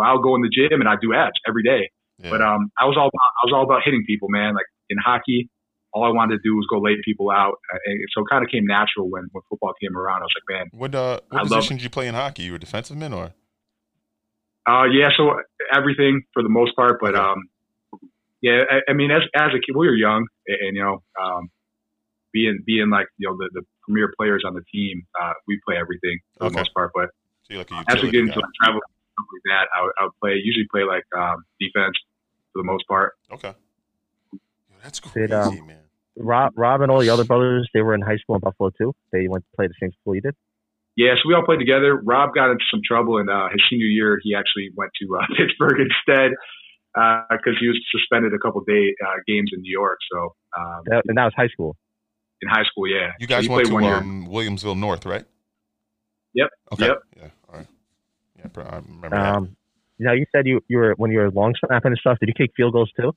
[0.00, 1.90] So I'll go in the gym and I do abs every day.
[2.18, 2.30] Yeah.
[2.30, 4.54] But um, I was all about, I was all about hitting people, man.
[4.54, 5.48] Like in hockey,
[5.92, 7.54] all I wanted to do was go lay people out.
[7.86, 10.22] And so it kind of came natural when when football came around.
[10.22, 12.44] I was like, man, what uh, I what love- position did you play in hockey?
[12.44, 13.32] You were a defensive man or?
[14.68, 15.34] Uh, yeah, so
[15.74, 17.38] everything for the most part, but um,
[18.42, 21.02] yeah, I, I mean, as as a kid, we were young, and, and you know,
[21.20, 21.48] um,
[22.32, 25.76] being being like you know the, the premier players on the team, uh, we play
[25.76, 26.52] everything for Okay.
[26.54, 26.90] the most part.
[26.94, 27.08] But
[27.50, 28.80] So like as we get into like travel
[29.20, 31.96] stuff like that, I would, I would play usually play like um, defense
[32.52, 33.14] for the most part.
[33.32, 33.54] Okay.
[34.32, 35.78] Yo, that's Did, crazy, um, man.
[36.16, 38.94] Rob, Rob, and all the other brothers, they were in high school in Buffalo too.
[39.12, 40.34] They went to play the same school you did.
[40.96, 41.96] Yeah, so we all played together.
[41.96, 44.18] Rob got into some trouble in uh, his senior year.
[44.22, 46.32] He actually went to uh, Pittsburgh instead
[46.92, 49.98] because he was suspended a couple day uh, games in New York.
[50.12, 51.76] So um, That, and that was high school.
[52.42, 53.12] in high school, yeah.
[53.18, 53.94] You guys he went to one year.
[53.94, 55.24] um, Williamsville North, right?
[56.34, 56.48] Yep.
[56.72, 56.86] Okay.
[56.86, 56.98] Yep.
[57.16, 57.28] Yeah.
[58.44, 58.64] All right.
[58.64, 59.34] Yeah, I remember that.
[59.36, 59.56] Um,
[59.98, 62.18] now you said you, you were when you were long snapping and stuff.
[62.20, 63.12] Did you kick field goals too?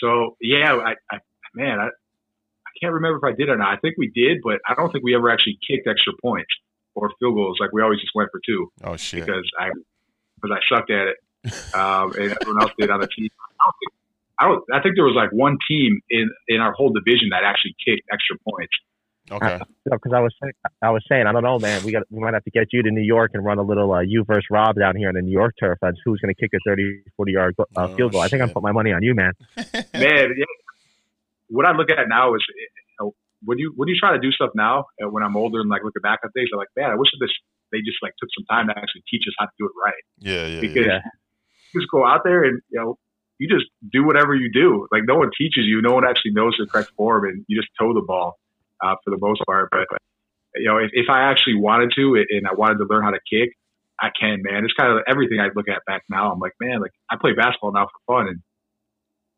[0.00, 1.18] So yeah, I, I
[1.54, 3.68] man, I, I can't remember if I did or not.
[3.68, 6.50] I think we did, but I don't think we ever actually kicked extra points
[6.94, 7.58] or field goals.
[7.60, 9.24] Like we always just went for two Oh shit.
[9.24, 9.70] because I
[10.40, 11.16] because I sucked at it,
[11.74, 13.28] um, and everyone else did on the team.
[13.60, 13.92] I don't think
[14.38, 14.64] I don't.
[14.72, 18.06] I think there was like one team in in our whole division that actually kicked
[18.12, 18.74] extra points.
[19.30, 19.58] Okay.
[19.84, 21.84] because I was saying, I was saying, I don't know, man.
[21.84, 23.92] We got we might have to get you to New York and run a little
[23.92, 25.78] uh, you versus Rob down here on the New York turf.
[25.82, 28.20] That's who's going to kick a 30, 40 yard go- uh, Oh, field goal.
[28.20, 29.32] I think I'm putting my money on you, man.
[29.56, 30.44] Man, yeah.
[31.48, 32.66] what I look at now is you
[33.00, 33.14] know,
[33.44, 35.82] when you when you try to do stuff now, uh, when I'm older and like
[35.84, 37.30] looking back at things, I'm like, man, I wish this
[37.72, 40.02] they just like took some time to actually teach us how to do it right.
[40.20, 40.92] Yeah, yeah, Because yeah.
[41.04, 41.10] Yeah.
[41.74, 42.98] you just go out there and you know
[43.38, 44.88] you just do whatever you do.
[44.90, 47.68] Like no one teaches you, no one actually knows the correct form, and you just
[47.78, 48.38] toe the ball
[48.82, 49.68] uh, for the most part.
[49.70, 49.86] But
[50.56, 53.20] you know, if, if I actually wanted to and I wanted to learn how to
[53.30, 53.52] kick,
[54.00, 54.64] I can, man.
[54.64, 56.32] It's kind of everything I look at back now.
[56.32, 58.38] I'm like, man, like I play basketball now for fun, and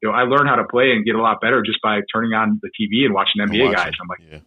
[0.03, 2.33] you know, I learned how to play and get a lot better just by turning
[2.33, 3.93] on the TV and watching NBA Watch guys.
[4.01, 4.41] I'm like, yeah.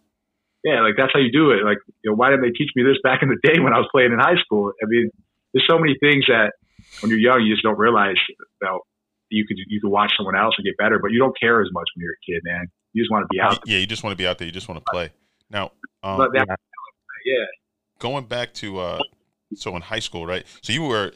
[0.64, 1.66] yeah, like that's how you do it.
[1.66, 3.78] Like, you know, why didn't they teach me this back in the day when I
[3.78, 4.74] was playing in high school?
[4.82, 5.10] I mean,
[5.54, 6.54] there's so many things that
[7.02, 8.18] when you're young, you just don't realize
[8.62, 8.74] that
[9.34, 11.70] you could you could watch someone else and get better, but you don't care as
[11.72, 12.68] much when you're a kid, man.
[12.94, 13.60] You just want to be out.
[13.66, 14.46] Yeah, you just want to be out there.
[14.46, 15.10] You just want to play.
[15.50, 15.72] Now,
[16.04, 16.56] um, But that, Yeah.
[17.26, 17.46] yeah,
[18.00, 19.00] going back to uh,
[19.56, 20.46] so in high school, right?
[20.62, 21.14] So you were,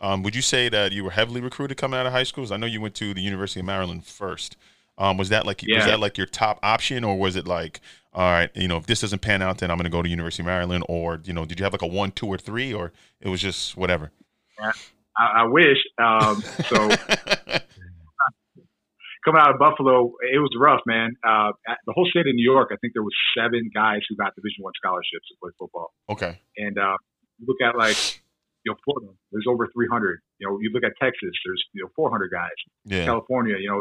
[0.00, 2.52] um, would you say that you were heavily recruited coming out of high schools?
[2.52, 4.56] I know you went to the University of Maryland first.
[4.98, 7.80] Um, was that like was that like your top option, or was it like,
[8.14, 10.08] all right, you know, if this doesn't pan out, then I'm going to go to
[10.08, 12.72] University of Maryland, or you know, did you have like a one, two, or three,
[12.72, 14.10] or it was just whatever?
[15.18, 15.78] I, I wish.
[15.98, 16.88] Um, so
[19.24, 21.16] coming out of Buffalo, it was rough, man.
[21.26, 21.52] Uh,
[21.86, 24.62] the whole state of New York, I think there was seven guys who got Division
[24.62, 25.92] One scholarships to play football.
[26.08, 26.96] okay, And uh,
[27.46, 27.96] look at like
[28.64, 30.20] you know Florida, there's over 300.
[30.38, 32.50] You know, you look at Texas, there's you know 400 guys.
[32.84, 33.80] yeah, California, you know,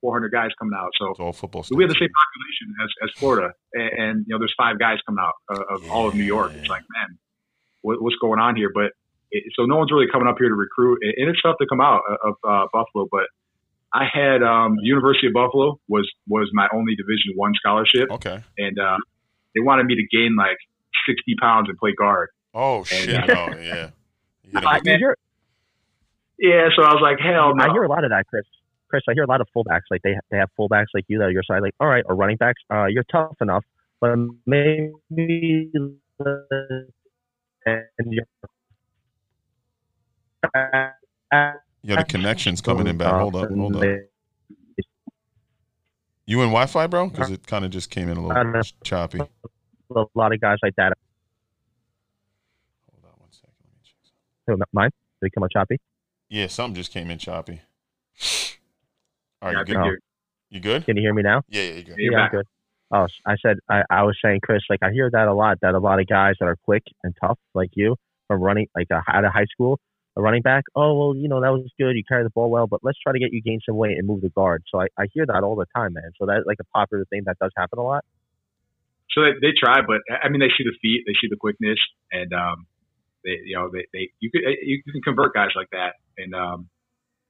[0.00, 0.90] 400 guys coming out.
[0.98, 1.64] So it's all football.
[1.70, 4.98] we have the same population as, as Florida, and, and you know, there's five guys
[5.06, 6.52] coming out uh, of all of New York.
[6.54, 7.18] It's like, man,
[7.82, 8.70] what, what's going on here?
[8.74, 8.92] But
[9.56, 11.80] so no one's really coming up here to recruit, and and it's tough to come
[11.80, 13.06] out of uh, Buffalo.
[13.10, 13.26] But
[13.92, 18.42] I had um, University of Buffalo was was my only Division One scholarship, Okay.
[18.58, 18.96] and uh,
[19.54, 20.58] they wanted me to gain like
[21.08, 22.28] 60 pounds and play guard.
[22.54, 23.14] Oh shit!
[23.30, 23.90] uh, oh yeah.
[24.44, 25.16] You I, gotta I hear,
[26.38, 27.64] Yeah, so I was like, hell no.
[27.64, 28.44] I hear a lot of that, Chris.
[28.88, 29.82] Chris, I hear a lot of fullbacks.
[29.90, 31.62] Like they they have fullbacks like you that are your side.
[31.62, 32.60] Like, all right, or running backs.
[32.72, 33.64] Uh, you're tough enough,
[34.00, 34.16] but
[34.46, 35.70] maybe
[37.66, 38.24] and you're
[40.54, 43.12] Yeah, the connection's coming in bad.
[43.12, 43.82] Hold up, hold up.
[46.26, 47.08] You in Wi-Fi, bro?
[47.08, 49.18] Because it kind of just came in a little don't choppy.
[49.20, 50.92] A lot of guys like that.
[52.92, 53.54] Hold on one second.
[53.64, 53.96] Let me check
[54.46, 54.58] something.
[54.58, 54.90] Who, Mine?
[55.20, 55.78] Did it come out choppy?
[56.28, 57.60] Yeah, something just came in choppy.
[59.42, 59.76] All Yeah, right, I you good?
[59.76, 59.84] Oh.
[60.50, 60.84] you're- good?
[60.84, 61.42] Can you hear me now?
[61.48, 61.96] Yeah, yeah, you good.
[61.98, 62.46] Yeah, I'm good.
[62.92, 65.58] Oh, I said I, I was saying, Chris, like I hear that a lot.
[65.62, 67.96] That a lot of guys that are quick and tough, like you,
[68.28, 69.78] from running, like uh, out of high school,
[70.20, 70.64] running back.
[70.74, 71.96] Oh well, you know that was good.
[71.96, 74.06] You carry the ball well, but let's try to get you gain some weight and
[74.06, 74.62] move the guard.
[74.70, 76.10] So I, I hear that all the time, man.
[76.18, 78.04] So that's like a popular thing that does happen a lot.
[79.12, 81.78] So they, they try, but I mean, they see the feet, they see the quickness,
[82.12, 82.66] and um,
[83.24, 85.98] they, you know, they, they you could you can convert guys like that.
[86.16, 86.68] And um,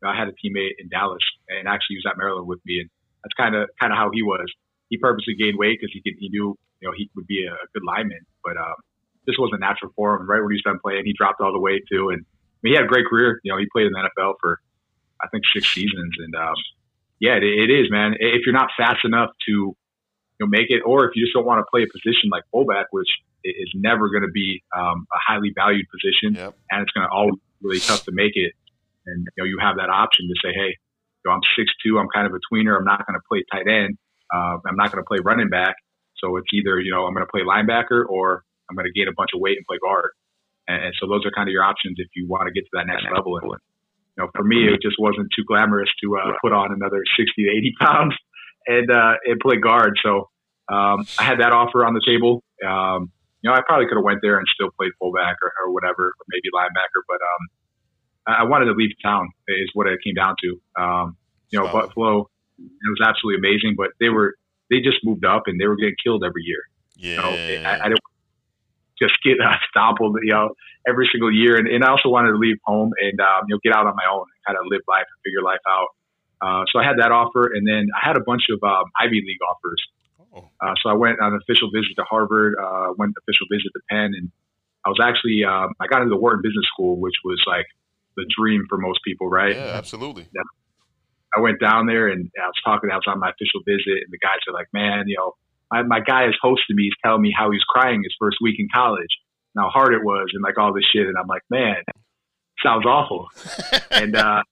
[0.04, 2.90] I had a teammate in Dallas, and actually he was at Maryland with me, and
[3.24, 4.48] that's kind of kind of how he was.
[4.88, 7.56] He purposely gained weight because he could, he knew you know he would be a,
[7.72, 8.76] good lineman, but um,
[9.26, 10.28] this wasn't natural for him.
[10.28, 12.24] Right when he was done playing, he dropped all the weight too, and
[12.62, 13.40] mean, he had a great career.
[13.44, 14.60] You know, he played in the NFL for
[15.22, 16.54] I think six seasons, and um,
[17.20, 18.14] yeah, it, it is, man.
[18.18, 19.76] If you're not fast enough to you
[20.40, 22.86] know, make it, or if you just don't want to play a position like fullback,
[22.90, 23.08] which
[23.44, 26.54] is never going to be um, a highly valued position, Yep.
[26.70, 28.52] and it's going to always be really tough to make it.
[29.06, 31.98] And you know, you have that option to say, hey, you know, I'm six two,
[31.98, 33.98] I'm kind of a tweener, I'm not going to play tight end,
[34.32, 35.76] uh, I'm not going to play running back,
[36.16, 39.08] so it's either you know I'm going to play linebacker or I'm going to gain
[39.08, 40.12] a bunch of weight and play guard.
[40.70, 42.70] And, and so those are kind of your options if you want to get to
[42.74, 43.36] that next level.
[43.42, 47.02] And you know, for me, it just wasn't too glamorous to uh, put on another
[47.18, 48.14] 60 to 80 pounds
[48.66, 49.98] and uh, and play guard.
[50.02, 50.30] So
[50.70, 52.42] um, I had that offer on the table.
[52.62, 53.10] Um,
[53.42, 56.12] you know, I probably could have went there and still played fullback or, or whatever,
[56.12, 60.36] or maybe linebacker, but um, I wanted to leave town is what it came down
[60.44, 60.82] to.
[60.82, 61.16] Um,
[61.48, 61.72] you know.
[61.72, 62.28] Buffalo,
[62.58, 64.34] it was absolutely amazing, but they were
[64.70, 66.62] they just moved up and they were getting killed every year.
[66.96, 67.34] Yeah.
[67.34, 68.00] You know, I, I didn't
[69.00, 70.54] just get uh, stompled, you know,
[70.86, 71.56] every single year.
[71.56, 73.94] And, and I also wanted to leave home and, um, you know, get out on
[73.96, 75.88] my own and kind of live life and figure life out.
[76.40, 77.52] Uh, so I had that offer.
[77.52, 79.80] And then I had a bunch of um, Ivy League offers.
[80.34, 83.70] oh, Uh, so I went on an official visit to Harvard, uh, went official visit
[83.74, 84.12] to Penn.
[84.16, 84.30] And
[84.84, 87.66] I was actually, um, I got into the Wharton Business School, which was like
[88.16, 89.54] the dream for most people, right?
[89.54, 90.28] yeah, absolutely.
[91.36, 92.90] I went down there and I was talking.
[92.90, 95.34] I was on my official visit, and the guys are like, "Man, you know,
[95.70, 96.84] my, my guy is hosting me.
[96.84, 99.08] He's telling me how he's crying his first week in college."
[99.54, 101.08] and how hard it was and like all this shit.
[101.08, 101.82] And I'm like, man,
[102.62, 103.26] sounds awful.
[103.90, 104.42] and, uh,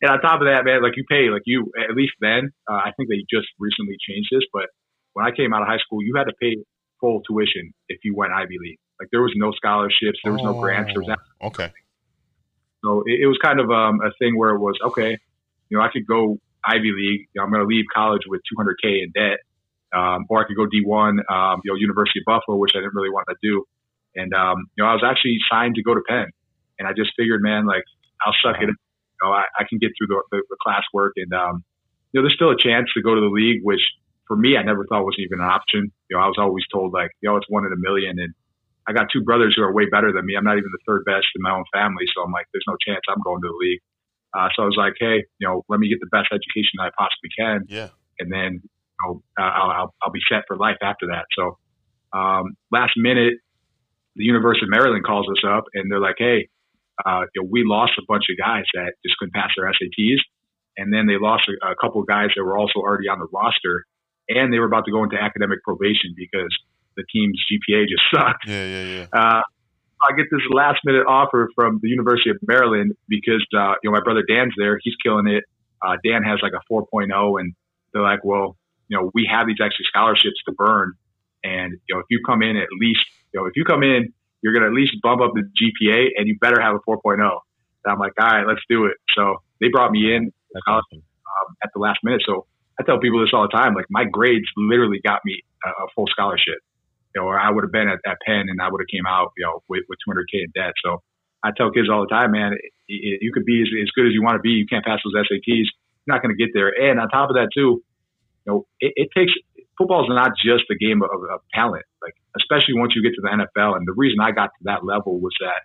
[0.00, 2.74] and on top of that, man, like you pay, like you, at least then, uh,
[2.74, 4.66] I think they just recently changed this, but
[5.14, 6.56] when I came out of high school, you had to pay
[7.00, 8.78] full tuition if you went Ivy League.
[9.00, 11.72] Like there was no scholarships, there was no grants, there was Oh, Okay.
[12.84, 15.18] so it, it was kind of um, a thing where it was okay.
[15.68, 17.26] You know, I could go Ivy League.
[17.34, 19.38] You know, I'm going to leave college with 200k in debt,
[19.94, 22.94] um, or I could go D1, um, you know, University of Buffalo, which I didn't
[22.94, 23.64] really want to do.
[24.16, 26.26] And um, you know, I was actually signed to go to Penn,
[26.78, 27.84] and I just figured, man, like
[28.24, 28.68] I'll suck it.
[28.68, 31.64] You know, I, I can get through the, the, the classwork, and um,
[32.12, 33.82] you know, there's still a chance to go to the league, which
[34.26, 35.92] for me, I never thought was even an option.
[36.10, 38.34] You know, I was always told like, you know, it's one in a million, and
[38.88, 40.34] I got two brothers who are way better than me.
[40.36, 42.76] I'm not even the third best in my own family, so I'm like, there's no
[42.80, 43.80] chance I'm going to the league.
[44.36, 46.88] Uh, so I was like, hey, you know, let me get the best education that
[46.88, 47.88] I possibly can, Yeah.
[48.18, 48.62] and then
[49.04, 51.26] know, I'll, I'll, I'll be set for life after that.
[51.36, 51.58] So
[52.12, 53.34] um, last minute,
[54.16, 56.48] the University of Maryland calls us up, and they're like, hey,
[57.04, 60.18] uh, you know, we lost a bunch of guys that just couldn't pass their SATs,
[60.76, 63.28] and then they lost a, a couple of guys that were also already on the
[63.32, 63.84] roster,
[64.28, 66.50] and they were about to go into academic probation because
[66.96, 68.44] the team's GPA just sucked.
[68.46, 68.64] Yeah.
[68.64, 68.82] Yeah.
[68.82, 69.06] Yeah.
[69.12, 69.42] Uh,
[69.98, 73.92] I get this last minute offer from the University of Maryland because, uh, you know,
[73.92, 74.78] my brother Dan's there.
[74.82, 75.44] He's killing it.
[75.82, 77.54] Uh, Dan has like a 4.0 and
[77.92, 78.56] they're like, well,
[78.88, 80.92] you know, we have these extra scholarships to burn.
[81.44, 84.12] And, you know, if you come in at least, you know, if you come in,
[84.42, 87.18] you're going to at least bump up the GPA and you better have a 4.0.
[87.18, 88.96] And I'm like, all right, let's do it.
[89.16, 90.32] So they brought me in
[90.66, 90.82] awesome.
[90.92, 92.22] um, at the last minute.
[92.26, 92.46] So
[92.78, 93.74] I tell people this all the time.
[93.74, 96.58] Like my grades literally got me a, a full scholarship.
[97.14, 99.06] You know, or I would have been at, that Penn and I would have came
[99.06, 100.74] out, you know, with, with 200k in debt.
[100.84, 101.02] So
[101.42, 104.06] I tell kids all the time, man, it, it, you could be as, as good
[104.06, 104.50] as you want to be.
[104.50, 105.42] You can't pass those SATs.
[105.46, 106.68] You're not going to get there.
[106.68, 107.82] And on top of that, too,
[108.48, 109.32] know, it, it takes
[109.76, 111.84] football is not just a game of, of talent.
[112.02, 113.76] Like especially once you get to the NFL.
[113.76, 115.62] And the reason I got to that level was that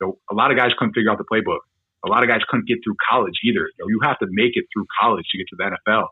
[0.00, 1.64] you know, a lot of guys couldn't figure out the playbook.
[2.04, 3.68] A lot of guys couldn't get through college either.
[3.68, 6.08] You, know, you have to make it through college to get to the NFL.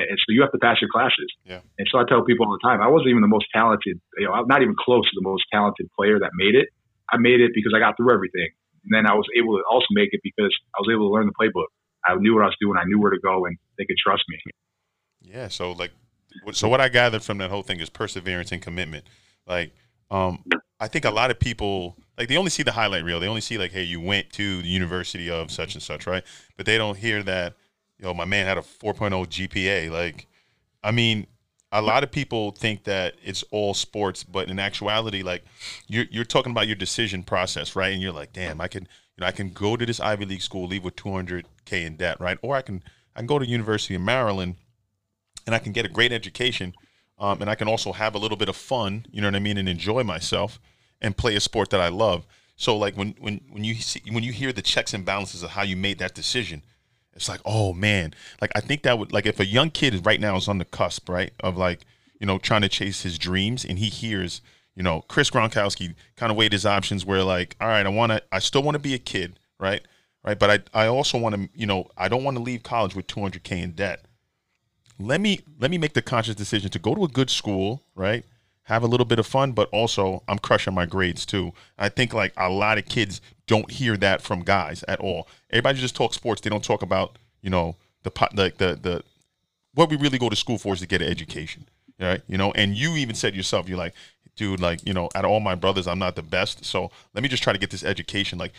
[0.00, 1.28] And, and so you have to pass your classes.
[1.44, 1.60] Yeah.
[1.76, 4.24] And so I tell people all the time, I wasn't even the most talented, you
[4.24, 6.72] know, I'm not even close to the most talented player that made it.
[7.12, 8.48] I made it because I got through everything.
[8.88, 11.28] And then I was able to also make it because I was able to learn
[11.28, 11.68] the playbook.
[12.06, 12.78] I knew what I was doing.
[12.80, 14.38] I knew where to go and they could trust me.
[15.22, 15.48] Yeah.
[15.48, 15.92] So like,
[16.52, 19.04] so what I gathered from that whole thing is perseverance and commitment.
[19.46, 19.72] Like,
[20.10, 20.44] um,
[20.78, 23.20] I think a lot of people like they only see the highlight reel.
[23.20, 26.24] They only see like, hey, you went to the University of such and such, right?
[26.56, 27.54] But they don't hear that,
[27.98, 29.90] you know, my man had a 4.0 GPA.
[29.90, 30.26] Like,
[30.82, 31.26] I mean,
[31.72, 35.44] a lot of people think that it's all sports, but in actuality, like
[35.88, 37.92] you're you're talking about your decision process, right?
[37.92, 40.42] And you're like, damn, I can, you know, I can go to this Ivy League
[40.42, 42.38] school, leave with 200k in debt, right?
[42.40, 42.82] Or I can
[43.14, 44.56] I can go to University of Maryland,
[45.46, 46.74] and I can get a great education,
[47.18, 49.40] um, and I can also have a little bit of fun, you know what I
[49.40, 50.60] mean, and enjoy myself
[51.00, 52.26] and play a sport that I love.
[52.56, 55.50] So like when when when you see when you hear the checks and balances of
[55.50, 56.62] how you made that decision,
[57.12, 60.20] it's like, oh man, like I think that would like if a young kid right
[60.20, 61.80] now is on the cusp, right, of like
[62.18, 64.40] you know trying to chase his dreams, and he hears
[64.74, 68.12] you know Chris Gronkowski kind of weighed his options where like, all right, I want
[68.12, 69.82] to, I still want to be a kid, right,
[70.24, 72.94] right, but I I also want to, you know, I don't want to leave college
[72.94, 74.05] with 200k in debt.
[74.98, 78.24] Let me let me make the conscious decision to go to a good school, right?
[78.64, 81.52] Have a little bit of fun, but also I'm crushing my grades too.
[81.78, 85.28] I think like a lot of kids don't hear that from guys at all.
[85.50, 86.40] Everybody just talks sports.
[86.40, 89.02] They don't talk about you know the pot like the the
[89.74, 91.68] what we really go to school for is to get an education,
[92.00, 92.22] right?
[92.26, 93.94] You know, and you even said yourself, you're like,
[94.34, 96.64] dude, like you know, out of all my brothers, I'm not the best.
[96.64, 98.38] So let me just try to get this education.
[98.38, 98.52] Like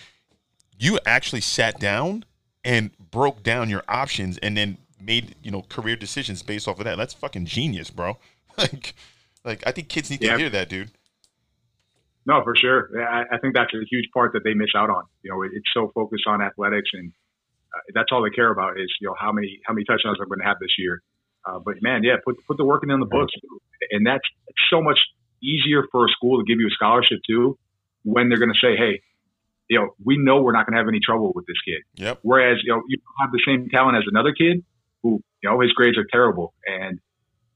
[0.78, 2.24] you actually sat down
[2.64, 6.86] and broke down your options and then made you know career decisions based off of
[6.86, 6.98] that.
[6.98, 8.18] That's fucking genius, bro.
[8.58, 8.96] like,
[9.44, 10.34] like I think kids need Yeah.
[10.34, 10.92] to hear that, dude.
[12.26, 12.90] No, for sure.
[13.02, 15.04] I, I think that's a huge part that they miss out on.
[15.24, 17.14] You know, it, it's so focused on athletics, and
[17.74, 20.28] uh, that's all they care about is you know how many how many touchdowns I'm
[20.28, 21.02] going to have this year.
[21.46, 23.32] Uh, but man, yeah, put put the work in on the books,
[23.92, 24.26] and that's
[24.70, 25.00] so much
[25.42, 27.58] easier for a school to give you a scholarship too
[28.04, 29.02] when they're going to say, hey,
[29.70, 31.84] you know, we know we're not going to have any trouble with this kid.
[31.96, 32.20] Yep.
[32.24, 34.66] Whereas you know you have the same talent as another kid
[35.04, 37.00] who you know his grades are terrible, and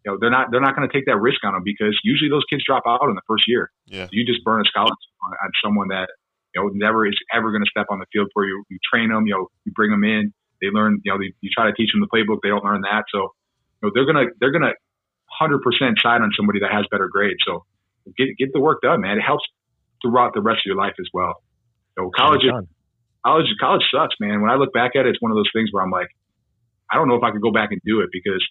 [0.05, 2.29] you know they're not they're not going to take that risk on him because usually
[2.29, 3.71] those kids drop out in the first year.
[3.85, 4.07] Yeah.
[4.11, 6.09] You just burn a scholarship on, on someone that
[6.53, 8.63] you know never is ever going to step on the field for you.
[8.69, 11.49] You train them, you know, you bring them in, they learn, you know, they, you
[11.53, 13.33] try to teach them the playbook, they don't learn that, so
[13.81, 14.73] you know they're gonna they're gonna
[15.27, 17.39] hundred percent side on somebody that has better grades.
[17.45, 17.65] So
[18.17, 19.17] get get the work done, man.
[19.17, 19.43] It helps
[20.01, 21.41] throughout the rest of your life as well.
[21.97, 22.51] So college is
[23.25, 24.41] college college sucks, man.
[24.41, 26.07] When I look back at it, it's one of those things where I'm like,
[26.91, 28.43] I don't know if I could go back and do it because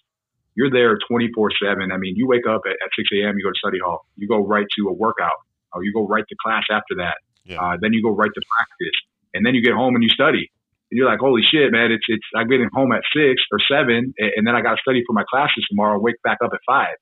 [0.55, 1.91] you're there 24 seven.
[1.91, 4.27] I mean, you wake up at, at 6 a.m., you go to study hall, you
[4.27, 5.39] go right to a workout,
[5.73, 7.15] Oh, you go right to class after that.
[7.45, 7.61] Yeah.
[7.61, 8.97] Uh, then you go right to practice,
[9.33, 10.51] and then you get home and you study.
[10.91, 11.91] And you're like, holy shit, man!
[11.91, 14.75] It's it's I get in home at six or seven, and, and then I got
[14.75, 15.97] to study for my classes tomorrow.
[15.99, 16.99] Wake back up at five,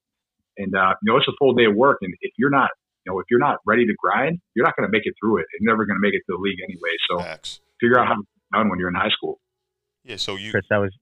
[0.57, 1.97] and uh, you know it's a full day of work.
[2.01, 2.69] And if you're not,
[3.05, 5.39] you know, if you're not ready to grind, you're not going to make it through
[5.39, 5.45] it.
[5.59, 6.93] You're never going to make it to the league anyway.
[7.09, 7.59] So Facts.
[7.81, 9.39] figure out how to get done when you're in high school.
[10.05, 10.17] Yeah.
[10.17, 10.51] So you.
[10.51, 10.93] Chris, that was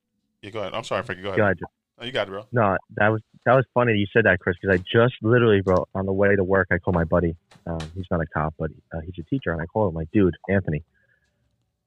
[0.48, 0.54] Yeah.
[0.54, 0.74] Go ahead.
[0.74, 1.24] I'm sorry, Frankie.
[1.24, 1.38] Go ahead.
[1.38, 1.58] go ahead.
[2.00, 2.46] No, you got it, bro.
[2.52, 5.88] No, that was that was funny you said that, Chris, because I just literally, bro,
[5.96, 7.36] on the way to work, I called my buddy.
[7.66, 10.12] Um, he's not a cop, but uh, he's a teacher, and I called him like,
[10.12, 10.84] dude, Anthony,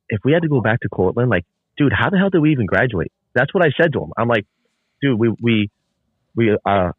[0.09, 1.45] if we had to go back to Cortland, like,
[1.77, 3.13] dude, how the hell did we even graduate?
[3.35, 4.13] That's what I said to him.
[4.17, 4.47] I'm like,
[5.01, 5.71] dude, we we
[6.35, 6.93] we uh,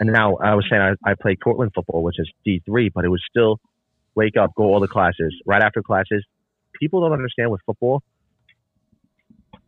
[0.00, 3.04] and now I was saying I, I played Cortland football, which is D three, but
[3.04, 3.60] it was still
[4.14, 6.24] wake up, go all the classes, right after classes.
[6.80, 8.02] People don't understand with football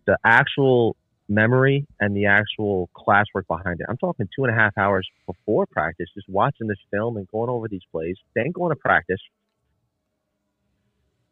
[0.08, 0.96] the actual
[1.28, 3.86] memory and the actual classwork behind it.
[3.88, 7.50] I'm talking two and a half hours before practice, just watching this film and going
[7.50, 9.20] over these plays, then going to practice,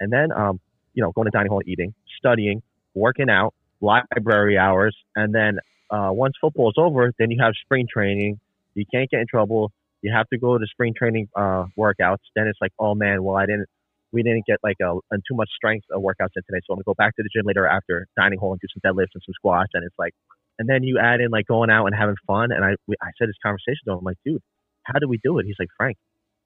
[0.00, 0.60] and then um,
[0.94, 2.62] you know, going to dining hall, eating, studying,
[2.94, 5.58] working out, library hours, and then
[5.90, 8.40] uh, once football is over, then you have spring training.
[8.74, 9.72] You can't get in trouble.
[10.02, 12.18] You have to go to spring training uh, workouts.
[12.34, 13.68] Then it's like, oh man, well I didn't,
[14.12, 16.76] we didn't get like a, a too much strength of workouts in today, so I'm
[16.76, 19.22] gonna go back to the gym later after dining hall and do some deadlifts and
[19.24, 19.70] some squats.
[19.74, 20.14] And it's like,
[20.58, 22.50] and then you add in like going out and having fun.
[22.52, 24.42] And I, we, I said this conversation to him, I'm like, dude,
[24.82, 25.46] how do we do it?
[25.46, 25.96] He's like, Frank,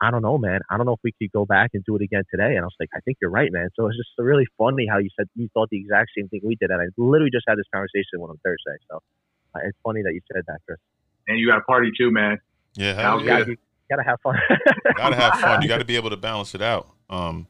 [0.01, 0.61] I don't know, man.
[0.71, 2.57] I don't know if we could go back and do it again today.
[2.57, 3.69] And I was like, I think you're right, man.
[3.77, 6.57] So it's just really funny how you said you thought the exact same thing we
[6.57, 6.71] did.
[6.71, 8.81] And I literally just had this conversation with him Thursday.
[8.91, 9.01] So
[9.55, 10.79] uh, it's funny that you said that, Chris.
[11.29, 12.39] And you got to party too, man.
[12.75, 12.95] Yeah.
[12.95, 13.39] Sounds Hell yeah.
[13.41, 13.57] Gotta, you
[13.91, 14.37] gotta have fun.
[14.97, 15.63] gotta have fun.
[15.63, 16.89] You got to be able to balance it out.
[17.11, 17.47] Um,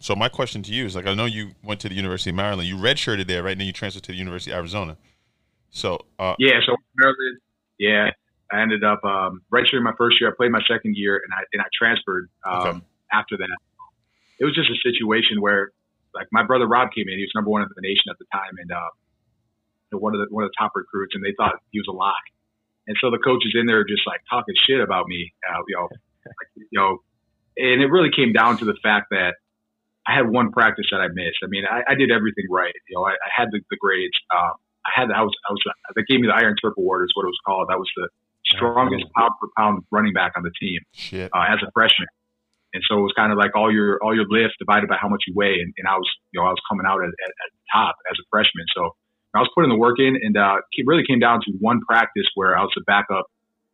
[0.00, 2.36] so my question to you is like, I know you went to the University of
[2.36, 2.68] Maryland.
[2.68, 3.52] You redshirted there, right?
[3.52, 4.96] And then you transferred to the University of Arizona.
[5.70, 7.38] So, uh, Yeah, so Maryland,
[7.78, 8.10] yeah,
[8.50, 10.30] I ended up um, redshirting my first year.
[10.30, 12.80] I played my second year, and I and I transferred um, Okay.
[13.12, 13.56] after that.
[14.38, 15.70] It was just a situation where,
[16.14, 17.16] like, my brother Rob came in.
[17.16, 18.90] He was number one in the nation at the time, and uh,
[19.98, 22.22] one of the one of the top recruits, and they thought he was a lock.
[22.86, 25.88] And so the coaches in there just like talking shit about me, uh, you know,
[26.26, 26.98] like, you know,
[27.56, 29.34] and it really came down to the fact that
[30.06, 31.40] I had one practice that I missed.
[31.42, 32.74] I mean, I, I did everything right.
[32.88, 34.14] You know, I, I had the, the grades.
[34.34, 34.52] Um,
[34.84, 35.62] I had I was I was
[35.96, 37.68] they gave me the Iron Terp Award is what it was called.
[37.68, 38.08] That was the
[38.44, 40.80] strongest pound for pound running back on the team
[41.32, 42.08] uh, as a freshman.
[42.74, 45.08] And so it was kind of like all your all your lifts divided by how
[45.08, 47.30] much you weigh, and, and I was you know I was coming out at, at,
[47.32, 48.66] at the top as a freshman.
[48.76, 48.90] So
[49.34, 52.26] I was putting the work in, and uh, it really came down to one practice
[52.34, 53.26] where I was the backup,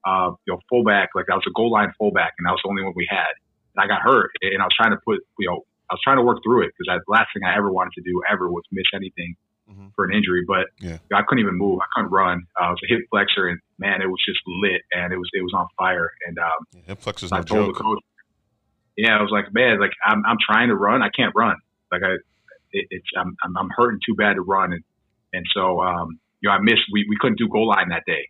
[0.07, 2.71] uh, you know, fullback, like I was a goal line fullback, and that was the
[2.71, 3.33] only one we had.
[3.79, 6.23] I got hurt, and I was trying to put you know I was trying to
[6.23, 8.87] work through it because the last thing I ever wanted to do ever was miss
[8.95, 9.35] anything
[9.71, 9.93] Mhm.
[9.95, 10.45] for an injury.
[10.47, 10.93] But Yeah.
[11.03, 11.79] you know, I couldn't even move.
[11.81, 12.47] I couldn't run.
[12.61, 15.29] Uh, it was a hip flexor, and man, it was just lit, and it was
[15.33, 16.11] it was on fire.
[16.27, 18.03] And um, Yeah, hip flex is I no told the coach,
[18.97, 21.03] yeah, I was like, man, like I'm, I'm trying to run.
[21.03, 21.57] I can't run.
[21.93, 22.15] Like I,
[22.73, 24.73] it, it's, I'm, I'm, I'm hurting too bad to run.
[24.73, 24.83] And,
[25.33, 28.29] and so, um, you know, I missed, we, we couldn't do goal line that day.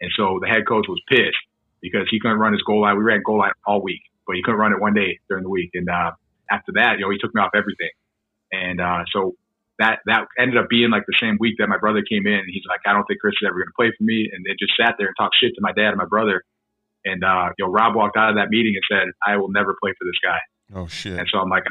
[0.00, 1.36] And so the head coach was pissed
[1.80, 2.96] because he couldn't run his goal line.
[2.96, 5.50] We ran goal line all week, but he couldn't run it one day during the
[5.50, 5.70] week.
[5.74, 6.12] And, uh,
[6.52, 7.90] after that, you know, he took me off everything.
[8.52, 9.32] And, uh, so
[9.78, 12.46] that, that ended up being like the same week that my brother came in and
[12.46, 14.28] he's like, I don't think Chris is ever going to play for me.
[14.32, 16.44] And they just sat there and talked shit to my dad and my brother.
[17.04, 19.74] And, uh, you know, Rob walked out of that meeting and said, I will never
[19.82, 20.38] play for this guy.
[20.74, 21.18] Oh shit.
[21.18, 21.64] And so I'm like,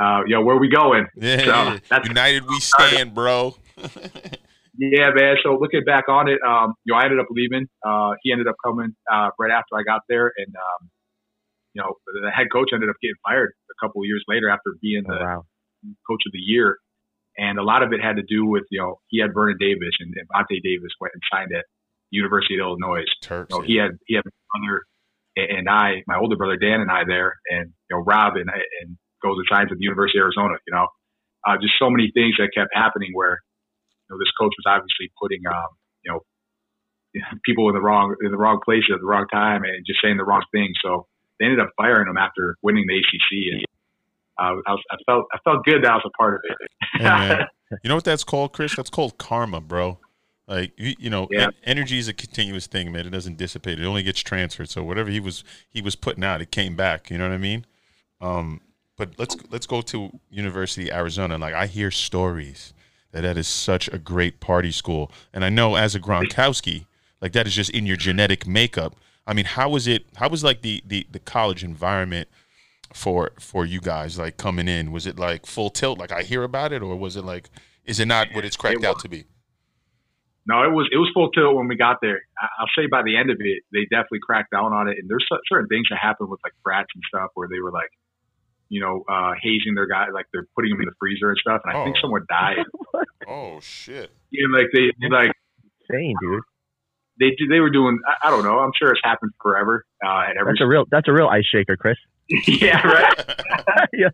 [0.00, 1.06] uh, yo, where we going?
[1.16, 3.54] Yeah, So, that's- United we stand, bro.
[4.78, 5.36] Yeah, man.
[5.42, 7.66] So looking back on it, um, you know, I ended up leaving.
[7.84, 10.88] Uh, he ended up coming uh, right after I got there, and um,
[11.74, 14.74] you know, the head coach ended up getting fired a couple of years later after
[14.80, 15.42] being Oh, the wow.
[16.08, 16.78] coach of the year.
[17.38, 19.96] And a lot of it had to do with, you know, he had Vernon Davis
[20.00, 21.64] and, and Vontae Davis went and signed at
[22.10, 23.08] University of Illinois.
[23.22, 23.48] Turks.
[23.50, 24.84] You know, he had he had my brother
[25.36, 28.98] and I, my older brother Dan and I there, and you know Rob and and
[29.24, 30.60] goes and signs at the University of Arizona.
[30.68, 30.86] You know,
[31.48, 35.08] uh, just so many things that kept happening where you know this coach was obviously
[35.16, 35.72] putting um,
[36.04, 36.20] you know
[37.48, 40.18] people in the wrong in the wrong place at the wrong time and just saying
[40.20, 40.68] the wrong thing.
[40.84, 41.08] So
[41.42, 43.64] they ended up firing him after winning the ACC, and
[44.38, 47.02] uh, I, was, I felt I felt good that I was a part of it.
[47.02, 47.40] Hey.
[47.82, 48.76] You know what that's called, Chris?
[48.76, 49.98] That's called karma, bro.
[50.46, 51.44] Like you, you know, Yeah.
[51.46, 53.06] en- energy is a continuous thing, man.
[53.06, 53.80] It doesn't dissipate.
[53.80, 54.68] It only gets transferred.
[54.68, 57.10] So whatever he was he was putting out, it came back.
[57.10, 57.64] You know what I mean?
[58.20, 58.60] Um,
[58.98, 61.38] but let's let's go to University of Arizona.
[61.38, 62.74] Like I hear stories
[63.12, 66.84] that that is such a great party school, and I know as a Gronkowski,
[67.22, 68.96] like that is just in your genetic makeup.
[69.26, 70.04] I mean, how was it?
[70.16, 72.28] How was like the the the college environment?
[72.94, 76.42] for for you guys like coming in was it like full tilt like i hear
[76.42, 77.48] about it or was it like
[77.86, 79.24] is it not what it's cracked It out to be
[80.44, 82.20] No, it was it was full tilt when we got there.
[82.38, 84.98] I, I'll say by the end of it, they definitely cracked down on it.
[84.98, 87.88] And there's certain things that happen with like brats and stuff where they were like,
[88.68, 91.62] you know, uh, hazing their guy, like they're putting them in the freezer and stuff.
[91.64, 92.00] And I think Oh.
[92.02, 92.66] someone died.
[93.26, 94.10] Oh shit.
[94.30, 95.32] You know, like they like
[95.88, 96.42] Insane, dude.
[97.18, 97.98] They do they were doing.
[98.06, 98.58] I, I don't know.
[98.58, 100.52] I'm sure it's happened forever uh, at every.
[100.52, 101.96] That's a real that's a real ice shaker, Chris.
[102.46, 103.34] yeah, right.
[103.92, 104.08] yeah.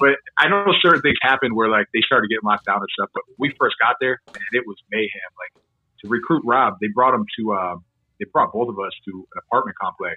[0.00, 3.10] But I know certain things happened where like they started getting locked down and stuff.
[3.14, 5.30] But we first got there, and it was mayhem.
[5.38, 5.62] Like
[6.02, 7.52] to recruit Rob, they brought him to.
[7.52, 7.76] Uh,
[8.18, 10.16] they brought both of us to an apartment complex,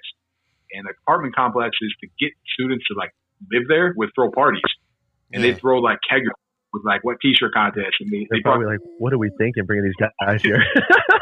[0.72, 3.10] and the apartment complex is to get students to like
[3.50, 4.62] live there would throw parties,
[5.32, 5.52] and Yeah.
[5.52, 6.22] they throw like keg
[6.72, 9.30] with like what t-shirt contests, and they, they They're brought probably like, what are we
[9.38, 10.64] thinking bringing these guys here?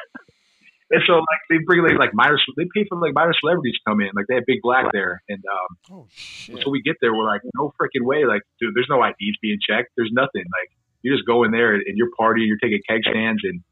[0.90, 3.80] and so like they bring like, like minor they pay for like minor celebrities to
[3.90, 4.10] come in.
[4.14, 6.62] Like they have Big Black there and um Oh shit.
[6.62, 9.58] so we get there we're like no freaking way like dude there's no IDs being
[9.62, 9.90] checked.
[9.96, 10.42] There's nothing.
[10.44, 10.70] Like
[11.02, 13.62] you just go in there and you're partying you're taking keg stands and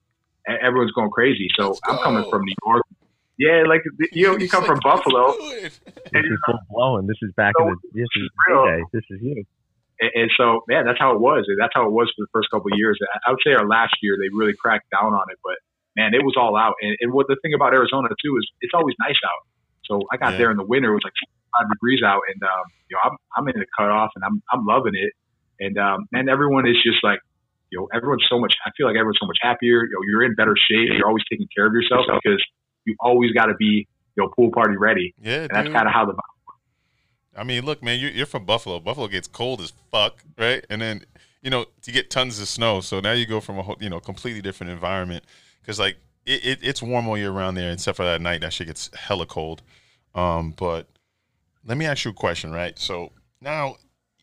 [0.62, 1.48] everyone's going crazy.
[1.58, 2.82] So Let's I'm coming from New York.
[3.38, 5.34] Yeah like you you come from Buffalo.
[6.10, 7.06] This is full blown.
[7.06, 8.64] This is back in the this is real.
[8.64, 8.82] day.
[8.92, 9.44] This is you.
[10.00, 11.46] and, and so man that's how it was.
[11.58, 12.98] That's how it was for the first couple of years.
[13.02, 15.56] I- I would say our last year they really cracked down on it but
[15.97, 16.74] man it was all out.
[16.82, 19.43] And, and what the thing about Arizona too is it's always nice out.
[19.86, 20.39] So I got Yeah.
[20.39, 20.91] there in the winter.
[20.91, 21.16] It was like
[21.57, 22.22] five degrees out.
[22.32, 25.12] And um you know I'm I'm in the cutoff and I'm I'm loving it.
[25.61, 27.20] And um man everyone is just like
[27.70, 29.84] you know everyone's so much I feel like everyone's so much happier.
[29.84, 30.91] You know you're in better shape.
[30.97, 32.43] You're always taking care of yourself because
[32.84, 33.86] you always got to be
[34.16, 35.14] you know pool party ready.
[35.20, 36.14] Yeah, and that's kind of how the
[37.36, 38.80] I mean, look, man, you're, you're from Buffalo.
[38.80, 40.66] Buffalo gets cold as fuck, right?
[40.68, 41.05] And then,
[41.41, 42.80] you know, you get tons of snow.
[42.80, 45.24] So now you go from a whole, you know, completely different environment
[45.61, 45.96] because, like,
[46.26, 48.42] it, it, it's warm all year round there, except for that night.
[48.42, 49.62] That shit gets hella cold.
[50.14, 50.86] Um, but
[51.64, 52.78] let me ask you a question, right?
[52.78, 53.76] So now,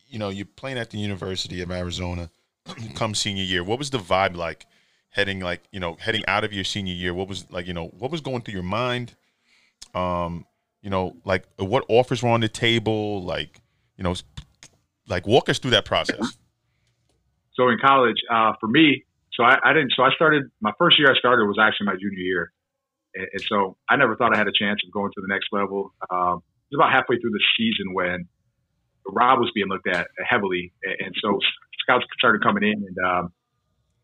[0.08, 2.30] you know, you're playing at the University of Arizona
[2.94, 3.64] come senior year.
[3.64, 4.66] What was the vibe like
[5.10, 7.12] heading, like, you know, heading out of your senior year?
[7.14, 9.14] What was, like, you know, what was going through your mind?
[9.94, 10.46] Um,
[10.82, 13.60] you know, like what offers were on the table, like,
[13.96, 14.14] you know,
[15.08, 16.36] like walk us through that process.
[17.54, 19.04] so in college, uh, for me,
[19.36, 19.92] so I, I didn't.
[19.94, 21.10] So I started my first year.
[21.10, 22.52] I started was actually my junior year,
[23.14, 25.48] and, and so I never thought I had a chance of going to the next
[25.52, 25.92] level.
[26.10, 28.26] Um, it was about halfway through the season when
[29.06, 31.38] Rob was being looked at heavily, and, and so
[31.82, 33.32] scouts started coming in, and um,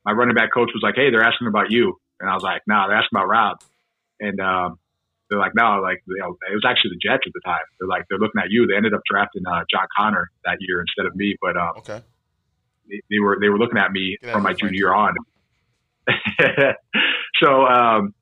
[0.05, 2.63] my running back coach was like, "Hey, they're asking about you," and I was like,
[2.67, 3.57] "Nah, they're asking about Rob,"
[4.21, 4.79] and um,
[5.31, 7.65] they're like, "No, like you know, it was actually the Jets at the time.
[7.81, 8.67] They're like, they're looking at you.
[8.67, 12.03] They ended up drafting uh, John Conner that year instead of me, but um, Okay.
[12.89, 15.15] They, they were they were looking at me out from my junior year on.
[17.43, 18.15] so um,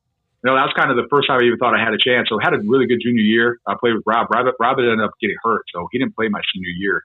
[0.43, 1.99] you know that was kind of the first time I even thought I had a
[1.99, 2.29] chance.
[2.29, 3.59] So I had a really good junior year.
[3.67, 4.29] I played with Rob.
[4.31, 7.05] Rob, Rob ended up getting hurt, so he didn't play my senior year.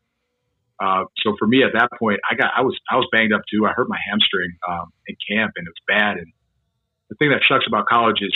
[0.80, 3.41] Uh, so for me at that point, I got I was I was banged up
[3.51, 3.66] too.
[3.66, 6.18] I hurt my hamstring um, in camp, and it was bad.
[6.18, 6.28] And
[7.10, 8.36] the thing that sucks about college is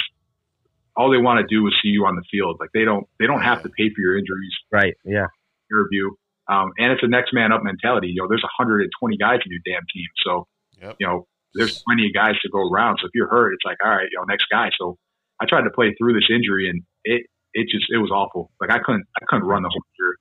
[0.95, 2.57] all they want to do is see you on the field.
[2.59, 4.95] Like they don't they don't have to pay for your injuries Right.
[5.03, 5.28] Yeah.
[5.70, 6.17] peer review.
[6.50, 8.08] Um, and it's a next man up mentality.
[8.08, 10.08] You know, there's 120 guys in your damn team.
[10.26, 10.47] So,
[10.82, 10.95] Yep.
[11.00, 12.97] you know, there's plenty of guys to go around.
[13.02, 14.70] So if you're hurt, it's like, all right, you know, next guy.
[14.80, 14.97] So
[15.39, 18.52] I tried to play through this injury and it, it just, it was awful.
[18.60, 20.16] Like I couldn't, I couldn't run the whole year.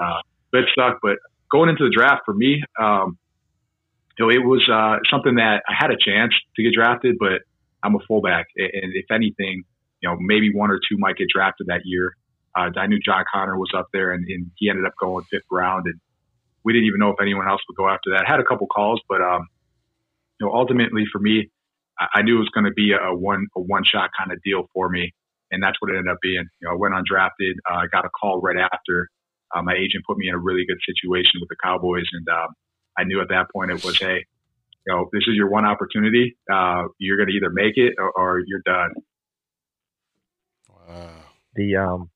[0.00, 1.00] Uh, but it sucked.
[1.02, 1.18] But
[1.50, 3.18] going into the draft for me, um,
[4.18, 7.42] you know, it was, uh, something that I had a chance to get drafted, but
[7.82, 8.46] I'm a fullback.
[8.56, 9.64] And if anything,
[10.00, 12.14] you know, maybe one or two might get drafted that year.
[12.56, 15.48] Uh, I knew John Conner was up there, and, and he ended up going fifth
[15.50, 15.98] round, and
[16.64, 18.26] we didn't even know if anyone else would go after that.
[18.26, 19.46] had a couple calls, but um,
[20.38, 21.50] you know, ultimately for me,
[21.98, 24.42] I, I knew it was going to be a, one a one shot kind of
[24.42, 25.12] deal for me,
[25.50, 26.44] and that's what it ended up being.
[26.60, 27.54] You know, I went undrafted.
[27.70, 29.08] Uh, I got a call right after.
[29.54, 32.48] Uh, my agent put me in a really good situation with the Cowboys, and um,
[32.96, 34.24] I knew at that point it was, hey,
[34.86, 36.36] you know, this is your one opportunity.
[36.50, 38.94] Uh, you're going to either make it or, or you're done.
[40.68, 41.10] Wow.
[41.54, 42.10] The um,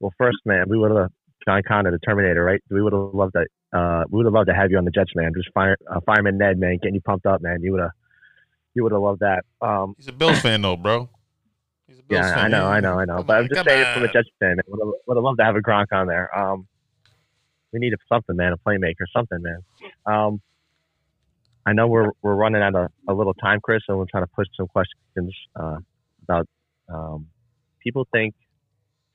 [0.00, 1.10] well, first man, we would have
[1.46, 2.62] John Conner, the Terminator, right?
[2.70, 3.46] We would have loved that.
[3.72, 5.32] Uh, we would have loved to have you on the Jets, man.
[5.34, 7.62] Just fire, uh, fireman Ed, man, getting you pumped up, man.
[7.62, 7.90] You would have,
[8.74, 9.44] you would have loved that.
[9.60, 11.08] Um, He's a Bills fan though, bro.
[11.86, 12.44] He's a Bills yeah, fan.
[12.44, 12.66] I know.
[12.66, 13.16] I know, I know.
[13.16, 14.12] Come But on, I'm just saying it from a.
[14.12, 14.56] Jets fan.
[14.56, 14.58] Man.
[14.68, 16.36] Would have, would have loved to have a Gronk on there.
[16.38, 16.66] Um,
[17.72, 19.58] we need something, man, a playmaker, something, man.
[20.06, 20.40] Um,
[21.66, 24.30] I know we're we're running out of a little time, Chris, and we're trying to
[24.34, 25.78] push some questions uh,
[26.22, 26.46] about.
[26.88, 27.26] Um,
[27.80, 28.34] people think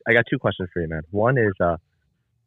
[0.07, 1.03] I got two questions for you, man.
[1.11, 1.77] One is uh,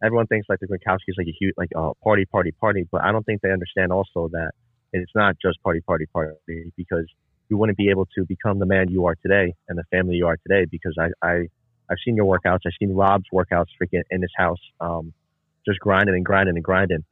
[0.03, 3.13] everyone thinks like the Gronkowski's like a huge like uh, party, party, party, but I
[3.13, 4.53] don't think they understand also that
[4.93, 7.07] it's not just party, party, party because
[7.49, 10.27] you wouldn't be able to become the man you are today and the family you
[10.27, 11.35] are today because I, I
[11.89, 12.61] I've seen your workouts.
[12.67, 15.13] I've seen Rob's workouts freaking in his house, um,
[15.67, 17.05] just grinding and grinding and grinding.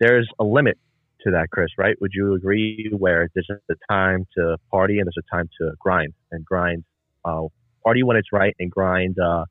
[0.00, 0.78] There's a limit
[1.22, 1.68] to that, Chris.
[1.76, 2.00] Right?
[2.00, 2.90] Would you agree?
[2.96, 6.84] Where there's a time to party and there's a time to grind and grind,
[7.24, 7.42] uh,
[7.82, 9.44] party when it's right and grind uh,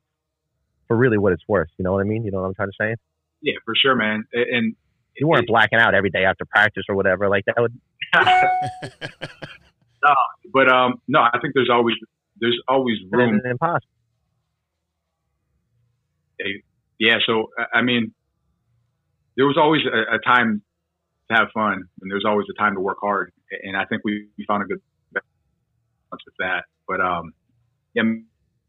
[0.88, 1.68] for really what it's worth.
[1.78, 2.24] You know what I mean?
[2.24, 2.96] You know what I'm trying to say?
[3.42, 4.24] Yeah, for sure, man.
[4.32, 4.74] And
[5.16, 7.56] you weren't blacking out every day after practice or whatever like that.
[7.58, 7.78] Would
[10.04, 10.14] no,
[10.52, 11.96] but um, no, I think there's always
[12.40, 13.40] there's always room.
[13.44, 13.88] Impossible.
[16.98, 18.12] Yeah, so I mean,
[19.36, 20.62] there was always a, a, time
[21.30, 23.32] to have fun, and there's always a time to work hard,
[23.62, 24.80] and I think we, we found a good
[25.12, 26.64] balance with that.
[26.86, 27.32] But um,
[27.94, 28.02] yeah,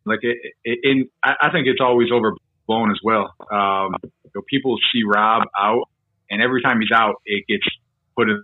[0.06, 3.34] like it, it, in, I think it's always overblown as well.
[3.51, 5.89] Um, you know, people see Rob out,
[6.30, 7.66] and every time he's out, it gets
[8.18, 8.43] put in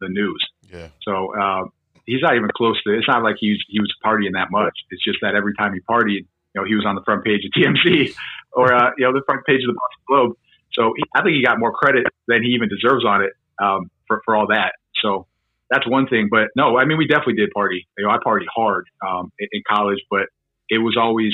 [0.00, 0.44] the news.
[0.72, 0.88] Yeah.
[1.02, 1.64] So uh,
[2.06, 2.96] he's not even close to.
[2.96, 4.74] It's not like he was, he was partying that much.
[4.90, 7.44] It's just that every time he partied, you know, he was on the front page
[7.44, 8.14] of TMZ
[8.52, 10.32] or uh, you know the front page of the Boston Globe.
[10.72, 13.90] So he, I think he got more credit than he even deserves on it um,
[14.06, 14.72] for for all that.
[15.02, 15.26] So
[15.70, 16.28] that's one thing.
[16.30, 17.86] But no, I mean we definitely did party.
[17.96, 20.28] You know, I party hard um, in, in college, but
[20.68, 21.32] it was always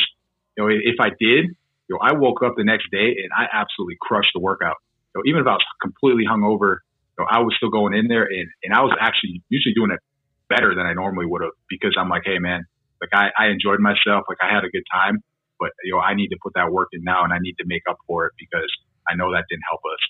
[0.56, 1.54] you know if I did,
[1.88, 4.76] you know, I woke up the next day and I absolutely crushed the workout.
[5.14, 6.82] You know, even if I was completely hungover,
[7.16, 9.90] you know, I was still going in there and, and I was actually usually doing
[9.90, 10.00] it
[10.48, 12.64] better than I normally would have because I'm like, hey man,
[13.00, 15.22] like I, I enjoyed myself, like I had a good time,
[15.58, 17.64] but you know I need to put that work in now and I need to
[17.66, 18.70] make up for it because
[19.08, 20.02] I know that didn't help us.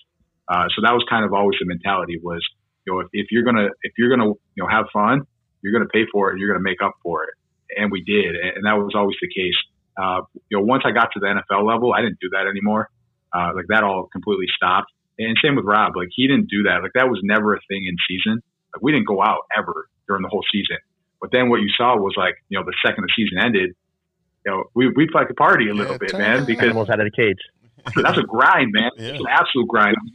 [0.47, 2.45] Uh, so that was kind of always the mentality was,
[2.85, 5.21] you know, if, if you're gonna if you're gonna you know have fun,
[5.61, 7.33] you're gonna pay for it you're gonna make up for it,
[7.75, 9.55] and we did, and that was always the case.
[9.97, 12.89] Uh, you know, once I got to the NFL level, I didn't do that anymore.
[13.33, 14.91] Uh, like that all completely stopped.
[15.17, 15.95] And same with Rob.
[15.95, 16.83] Like he didn't do that.
[16.83, 18.41] Like that was never a thing in season.
[18.73, 20.77] Like we didn't go out ever during the whole season.
[21.21, 23.75] But then what you saw was like, you know, the second the season ended,
[24.45, 26.99] you know, we we'd like to party a little yeah, bit, man, because animals out
[26.99, 27.39] of the cage.
[27.95, 28.91] that's a grind, man.
[28.97, 29.09] Yeah.
[29.09, 29.95] It's an absolute grind.
[29.97, 30.11] I mean,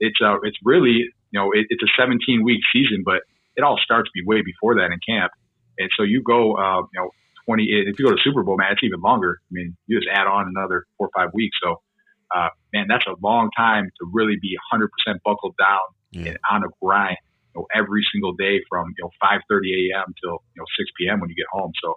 [0.00, 3.22] it's uh, it's really, you know, it, it's a 17 week season, but
[3.56, 5.32] it all starts be way before that in camp.
[5.78, 7.10] And so you go, uh, you know,
[7.46, 7.64] 20.
[7.64, 9.38] If you go to Super Bowl, man, it's even longer.
[9.42, 11.56] I mean, you just add on another four or five weeks.
[11.62, 11.82] So,
[12.34, 14.88] uh, man, that's a long time to really be 100%
[15.24, 15.80] buckled down
[16.12, 16.30] yeah.
[16.30, 17.16] and on a grind
[17.54, 20.14] you know, every single day from, you know, 5.30 a.m.
[20.22, 21.20] till, you know, 6 p.m.
[21.20, 21.72] when you get home.
[21.82, 21.94] So,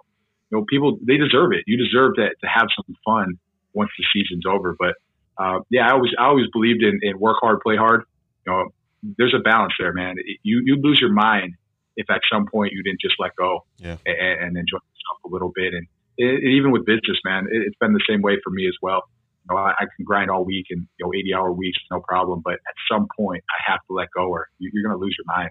[0.50, 1.64] you know, people, they deserve it.
[1.66, 3.38] You deserve to, to have some fun
[3.72, 4.76] once the season's over.
[4.78, 4.94] But,
[5.38, 8.02] uh, yeah, I always, I always believed in, in work hard, play hard.
[8.46, 8.68] You know,
[9.16, 10.16] there's a balance there, man.
[10.42, 11.54] You, you lose your mind
[11.98, 13.96] if at some point you didn't just let go yeah.
[14.06, 15.74] and, and enjoy yourself a little bit.
[15.74, 15.86] And
[16.16, 19.02] it, even with business, man, it, it's been the same way for me as well.
[19.42, 22.00] You know, I, I can grind all week and you know, 80 hour weeks, no
[22.00, 22.40] problem.
[22.44, 25.16] But at some point, I have to let go, or you, are going to lose
[25.18, 25.50] your mind.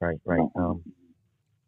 [0.00, 0.48] Right, right.
[0.54, 0.82] Um,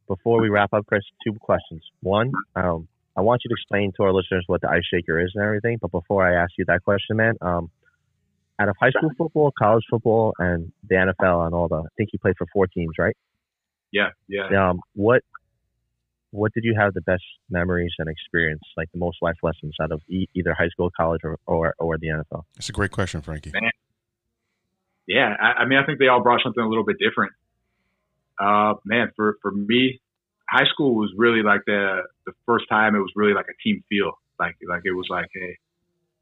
[0.07, 1.83] before we wrap up, Chris, two questions.
[2.01, 5.33] One, um, I want you to explain to our listeners what the ice shaker is
[5.35, 5.79] and everything.
[5.81, 7.71] But before I ask you that question, man, um,
[8.61, 12.11] out of high school football, college football, and the NFL, and all the, I think
[12.13, 13.17] you played for four teams, right?
[13.93, 14.71] Yeah, yeah.
[14.71, 15.23] Um, what
[16.31, 19.93] what did you have the best memories and experience, like the most life lessons out
[19.93, 22.43] of e- either high school, college, or, or, or the NFL?
[22.55, 23.51] That's a great question, Frankie.
[23.51, 23.71] Man.
[25.07, 27.33] Yeah, I, I, mean, I think they all brought something a little bit different.
[28.39, 30.01] Uh, man, for, for me,
[30.49, 33.83] high school was really like the the first time it was really like a team
[33.89, 34.13] feel.
[34.39, 35.59] Like like it was like hey,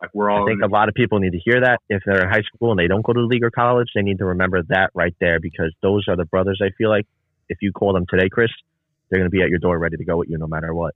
[0.01, 0.45] like we're all.
[0.45, 2.71] I think a lot of people need to hear that if they're in high school
[2.71, 5.15] and they don't go to the league or college, they need to remember that right
[5.21, 6.61] there because those are the brothers.
[6.63, 7.07] I feel like
[7.49, 8.51] if you call them today, Chris,
[9.09, 10.95] they're going to be at your door ready to go with you no matter what.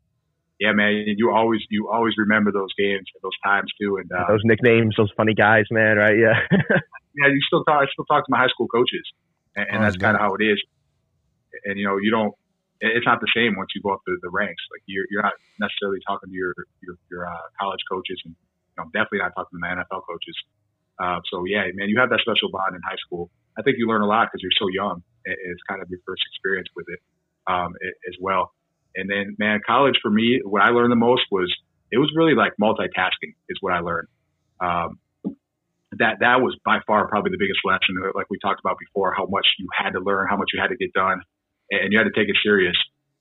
[0.59, 4.29] Yeah, man, you always you always remember those games, and those times too, and uh,
[4.29, 5.97] those nicknames, those funny guys, man.
[5.97, 6.19] Right?
[6.19, 6.37] Yeah.
[7.17, 7.81] yeah, you still talk.
[7.81, 9.09] I still talk to my high school coaches,
[9.57, 10.61] and, and oh, that's kind of how it is.
[11.65, 12.35] And you know, you don't.
[12.83, 14.61] It's not the same once you go up the, the ranks.
[14.69, 16.53] Like you're you're not necessarily talking to your
[16.85, 18.37] your, your uh, college coaches, and
[18.81, 20.37] know, definitely not talking to my NFL coaches.
[20.97, 23.31] Uh, so yeah, man, you have that special bond in high school.
[23.59, 25.03] I think you learn a lot because you're so young.
[25.25, 27.01] It's kind of your first experience with it
[27.47, 27.75] um,
[28.09, 28.53] as well.
[28.97, 31.53] And then, man, college for me, what I learned the most was
[31.93, 34.09] it was really like multitasking is what I learned.
[34.61, 34.99] Um,
[35.99, 37.97] that that was by far probably the biggest lesson.
[38.15, 40.69] Like we talked about before, how much you had to learn, how much you had
[40.69, 41.21] to get done,
[41.71, 42.77] and you had to take it serious.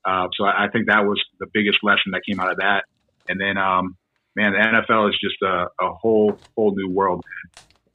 [0.05, 2.85] Uh, so I, I, think that was the biggest lesson that came out of that.
[3.27, 3.97] And then, um,
[4.39, 7.23] man, the NFL is just a, a whole whole new world.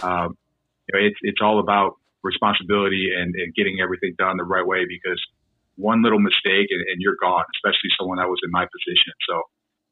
[0.02, 0.36] Um,
[0.86, 4.84] you know, it's it's all about responsibility and, and getting everything done the right way
[4.88, 5.20] because
[5.76, 9.12] one little mistake and, and you're gone, especially someone that was in my position.
[9.28, 9.42] So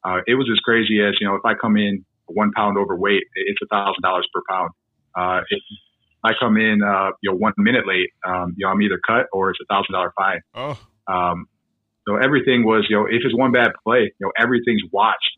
[0.05, 3.25] uh, it was as crazy as, you know, if I come in one pound overweight,
[3.35, 4.71] it's a thousand dollars per pound.
[5.15, 5.61] Uh, if
[6.25, 9.27] I come in, uh, you know, one minute late, um, you know, I'm either cut
[9.33, 10.41] or it's a thousand dollar fine.
[10.55, 10.79] Oh.
[11.09, 11.47] Um,
[12.07, 15.37] so everything was, you know, if it's one bad play, you know, everything's watched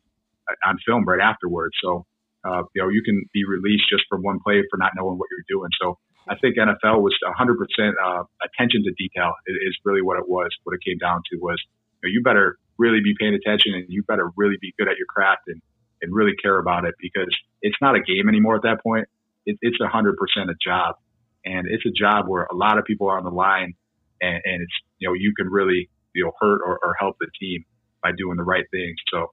[0.67, 1.75] on film right afterwards.
[1.83, 2.07] So,
[2.45, 5.29] uh, you know, you can be released just for one play for not knowing what
[5.31, 5.71] you're doing.
[5.81, 10.49] So I think NFL was 100% uh, attention to detail is, really what it was.
[10.65, 11.61] What it came down to was
[12.03, 14.97] you, know, you better really be paying attention and you better really be good at
[14.97, 15.61] your craft and,
[16.01, 19.07] and really care about it because it's not a game anymore at that point.
[19.47, 20.15] It, it's 100%
[20.49, 20.97] a job.
[21.45, 23.75] And it's a job where a lot of people are on the line
[24.21, 27.29] and, and it's, you know, you can really, you know, hurt or, or help the
[27.39, 27.65] team
[28.03, 28.97] by doing the right things.
[29.13, 29.33] So,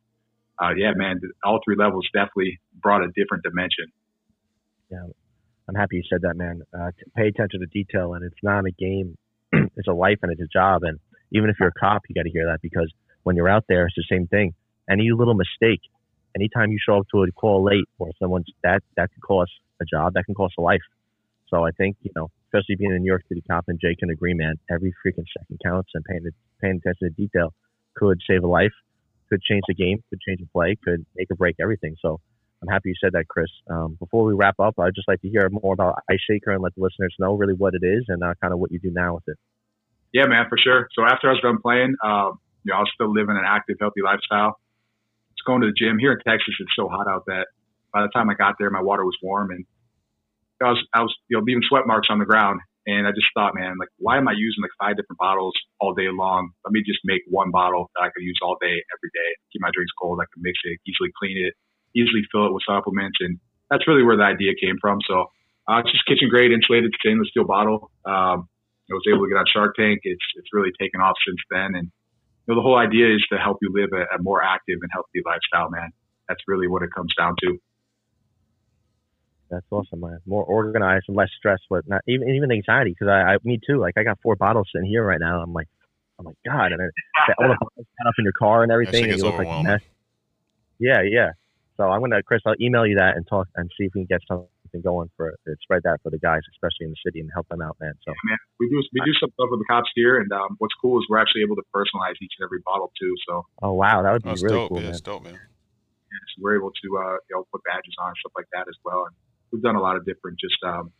[0.60, 3.86] uh, yeah, man, all three levels definitely brought a different dimension.
[4.89, 5.06] Yeah,
[5.68, 6.62] I'm happy you said that, man.
[6.74, 9.18] Uh, pay attention to detail, and it's not a game;
[9.54, 10.84] it's a life and it's a job.
[10.84, 10.99] And
[11.32, 12.91] even if you're a cop, you got to hear that because
[13.24, 14.54] when you're out there, it's the same thing.
[14.89, 15.82] Any little mistake,
[16.36, 19.86] anytime you show up to a call late or someone's that that could cost a
[19.86, 20.82] job, that can cost a life.
[21.49, 24.10] So I think you know, especially being a New York City cop, and Jay can
[24.10, 24.56] agree, man.
[24.70, 26.28] Every freaking second counts, and paying
[26.62, 27.54] paying attention to detail
[27.95, 28.74] could save a life,
[29.32, 31.96] could change the game, could change the play, could make or break everything.
[32.02, 32.20] So
[32.62, 33.50] I'm happy you said that, Chris.
[33.70, 36.62] Um, before we wrap up, I'd just like to hear more about Ice Shaker and
[36.62, 38.92] let the listeners know really what it is and uh, kind of what you do
[38.92, 39.38] now with it.
[40.14, 40.88] Yeah, man, for sure.
[40.94, 43.78] So after I was done playing, um, you know, I was still living an active,
[43.80, 44.60] healthy lifestyle.
[45.38, 46.54] Just going to the gym here in Texas.
[46.60, 47.48] It's so hot out that
[47.94, 49.66] by the time I got there, my water was warm and
[50.62, 52.60] I was, I was, you know, leaving sweat marks on the ground.
[52.88, 55.94] And I just thought, man, like, why am I using like five different bottles all
[55.94, 56.50] day long?
[56.66, 59.30] Let me just make one bottle that I could use all day, every day.
[59.54, 60.20] Keep my drinks cold.
[60.20, 61.54] I can mix it, easily clean it,
[61.94, 63.18] easily fill it with supplements.
[63.22, 63.38] And
[63.70, 64.98] that's really where the idea came from.
[65.06, 65.30] So
[65.70, 67.92] uh, it's just kitchen grade insulated stainless steel bottle.
[68.04, 68.50] Um,
[68.90, 70.02] I was able to get on Shark Tank.
[70.04, 71.78] It's, it's really taken off since then.
[71.78, 74.80] And, you know, the whole idea is to help you live a, a more active
[74.82, 75.94] and healthy lifestyle, man.
[76.28, 77.58] That's really what it comes down to.
[79.52, 80.20] That's awesome, man.
[80.26, 82.91] More organized and less stress, but not even even anxiety.
[82.91, 83.80] Because I, I, me too.
[83.80, 85.41] Like I got four bottles sitting here right now.
[85.41, 85.68] I'm like,
[86.18, 86.89] I'm like, God, and then
[87.38, 89.82] all the bottles up in your car and everything, and you look like a mess.
[90.80, 91.32] Yeah, yeah.
[91.76, 94.08] So I'm gonna, Chris, I'll email you that and talk and see if we can
[94.08, 94.47] get something
[94.82, 97.62] going for to spread that for the guys, especially in the city, and help them
[97.62, 97.91] out, man.
[98.08, 100.56] So, yeah, man, we do we do some stuff with the cops here, and um,
[100.60, 103.14] what's cool is we're actually able to personalize each and every bottle too.
[103.28, 104.70] So, oh wow, that would be That's really dope.
[104.70, 104.91] cool, yeah, man.
[104.91, 105.34] it's dope, man.
[105.34, 108.70] yeah, so we're able to uh, you know put badges on and stuff like that
[108.70, 109.12] as well.
[109.12, 109.16] And
[109.52, 110.91] we've done a lot of different just um,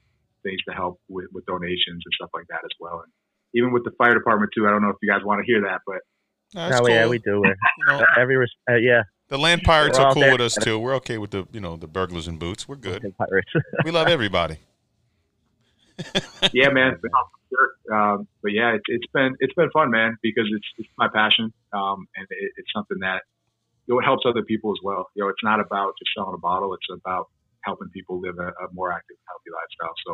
[0.44, 3.02] things to help with, with donations and stuff like that as well.
[3.04, 3.12] And
[3.54, 4.68] even with the fire department too.
[4.68, 5.98] I don't know if you guys want to hear that, but
[6.56, 6.96] No, it's Oh cool.
[6.96, 7.42] yeah, we do.
[7.42, 10.32] We're, You know, every res- uh, yeah, the land pirates We're are cool there.
[10.34, 10.80] with us too.
[10.80, 12.68] We're okay with the you know the burglars and boots.
[12.68, 13.02] We're good.
[13.18, 13.52] pirates.
[13.86, 14.58] We love everybody.
[16.54, 16.98] yeah, man.
[17.92, 21.52] Um, but yeah, it's, it's been it's been fun, man, because it's it's my passion,
[21.74, 23.24] um, and it, it's something that
[23.86, 25.10] you know it helps other people as well.
[25.16, 27.28] You know, it's not about just selling a bottle; it's about
[27.64, 29.96] helping people live a, a more active, and healthy lifestyle.
[30.08, 30.12] So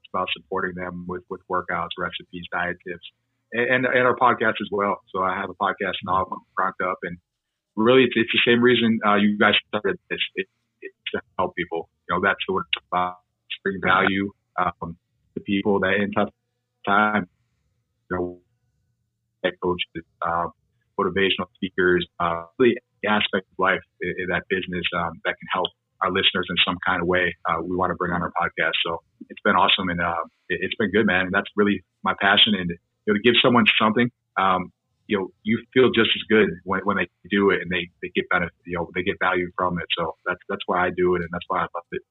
[0.00, 3.06] it's about supporting them with with workouts, recipes, diet tips,
[3.52, 5.00] and and, and our podcast as well.
[5.12, 7.18] So I have a podcast now, I'm cranked up, and
[7.76, 10.20] really, it's, it's the same reason uh, you guys started this.
[10.36, 10.46] It,
[10.82, 11.88] it's to help people.
[12.08, 13.18] You know, that's what it's about.
[13.64, 14.96] Bring value um,
[15.34, 16.30] to people that in tough
[16.86, 17.26] time,
[18.08, 18.38] you know,
[19.42, 20.46] head coaches, uh,
[20.98, 22.76] motivational speakers, uh, really
[23.06, 25.68] aspect of life in, in that business um, that can help
[26.02, 27.36] our listeners in some kind of way.
[27.48, 28.74] Uh, we want to bring on our podcast.
[28.86, 31.26] So it's been awesome and uh, it, it's been good, man.
[31.26, 32.54] And that's really my passion.
[32.54, 34.72] And you know, to give someone something, um,
[35.06, 38.10] you know, you feel just as good when, when they do it and they, they
[38.14, 39.86] get benefit, you know, they get value from it.
[39.96, 41.22] So that's, that's why I do it.
[41.22, 42.02] And that's why I love it.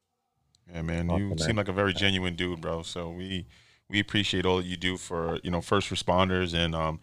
[0.74, 1.38] Yeah, man, Awesome, you man.
[1.38, 2.82] seem like a very genuine dude, bro.
[2.82, 3.46] So we
[3.90, 7.00] we appreciate all that you do for you know first responders, and um,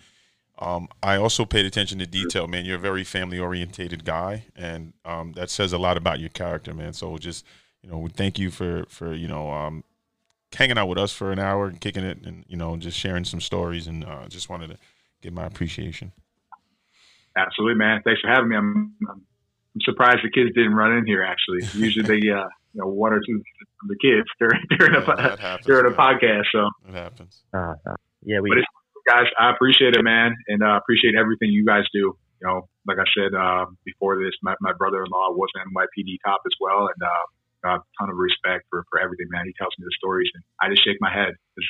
[0.58, 2.64] um, I also paid attention to detail, man.
[2.64, 6.72] You're a very family orientated guy, and um, that says a lot about your character,
[6.72, 6.92] man.
[6.92, 7.44] So just
[7.82, 9.84] you know, we thank you for for you know um,
[10.54, 13.24] hanging out with us for an hour and kicking it, and you know, just sharing
[13.24, 14.78] some stories, and uh, just wanted to
[15.22, 16.12] give my appreciation.
[17.36, 18.00] Absolutely, man.
[18.04, 18.56] Thanks for having me.
[18.56, 21.24] I'm, I'm, I'm surprised the kids didn't run in here.
[21.24, 23.42] Actually, usually they, uh, you know, one or two
[23.82, 25.98] of the kids during during a Yeah, that happens, during a man.
[25.98, 26.44] podcast.
[26.52, 27.42] So, It happens.
[27.52, 28.66] Uh, uh, yeah, we but it's,
[29.06, 32.16] guys, I appreciate it, man, and uh, appreciate everything you guys do.
[32.40, 36.42] You know, like I said uh, before this, my, my brother-in-law was an NYPD cop
[36.46, 37.24] as well, and uh,
[37.62, 39.46] got a ton of respect for for everything, man.
[39.46, 41.34] He tells me the stories, and I just shake my head.
[41.54, 41.68] 'cause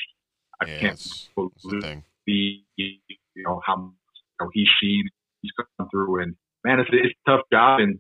[0.61, 1.93] I Yeah, can't that's, that's the
[2.26, 5.05] believe you know how you know, he's seen,
[5.43, 7.99] he's come through, and man, it's, it's a tough job, and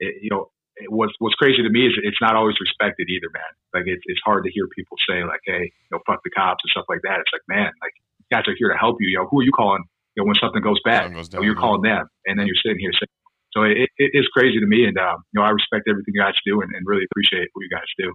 [0.00, 0.50] it, you know.
[0.76, 3.52] It, what's what's crazy to me is it's not always respected either, man.
[3.72, 6.60] Like it's it's hard to hear people say like, "Hey, you know, fuck the cops"
[6.64, 7.16] and stuff like that.
[7.24, 7.96] It's like, man, like
[8.30, 9.08] guys are here to help you.
[9.10, 9.84] You know, who are you calling?
[10.14, 12.46] You know, when something goes bad, goes you know, you're down, calling them, and then
[12.46, 13.08] you're sitting here saying.
[13.52, 16.20] So it, it is crazy to me, and um, you know, I respect everything you
[16.20, 18.12] guys do, and, and really appreciate what you guys do.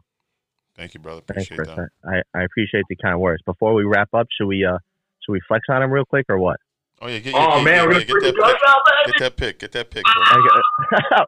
[0.76, 1.22] Thank you, brother.
[1.28, 1.90] thanks, Appreciate Chris.
[2.04, 2.24] that.
[2.34, 3.42] I, I appreciate the kind words.
[3.46, 4.78] Before we wrap up, should we uh
[5.26, 6.58] should we flex on him real quick or what?
[7.02, 8.70] Oh yeah, get, Oh get, man, get, we're get, get that pick.
[8.70, 9.60] out, Get that pick.
[9.60, 10.14] Get that pick, bro.
[10.24, 11.26] I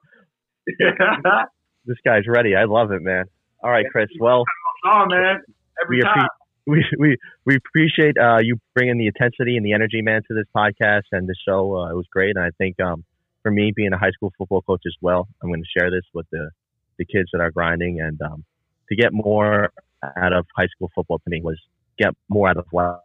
[1.85, 2.55] this guy's ready.
[2.55, 3.25] I love it, man.
[3.63, 4.07] All right, Chris.
[4.19, 4.43] Well,
[4.85, 5.41] oh man,
[5.83, 6.17] every we, time.
[6.17, 6.27] appre-
[6.67, 10.45] we we we appreciate uh, you bringing the intensity and the energy, man, to this
[10.55, 11.77] podcast and the show.
[11.77, 13.03] Uh, it was great, and I think um,
[13.41, 16.05] for me, being a high school football coach as well, I'm going to share this
[16.13, 16.49] with the
[16.97, 18.45] the kids that are grinding, and um,
[18.87, 19.71] to get more
[20.15, 21.59] out of high school football to me was
[21.99, 22.95] get more out of life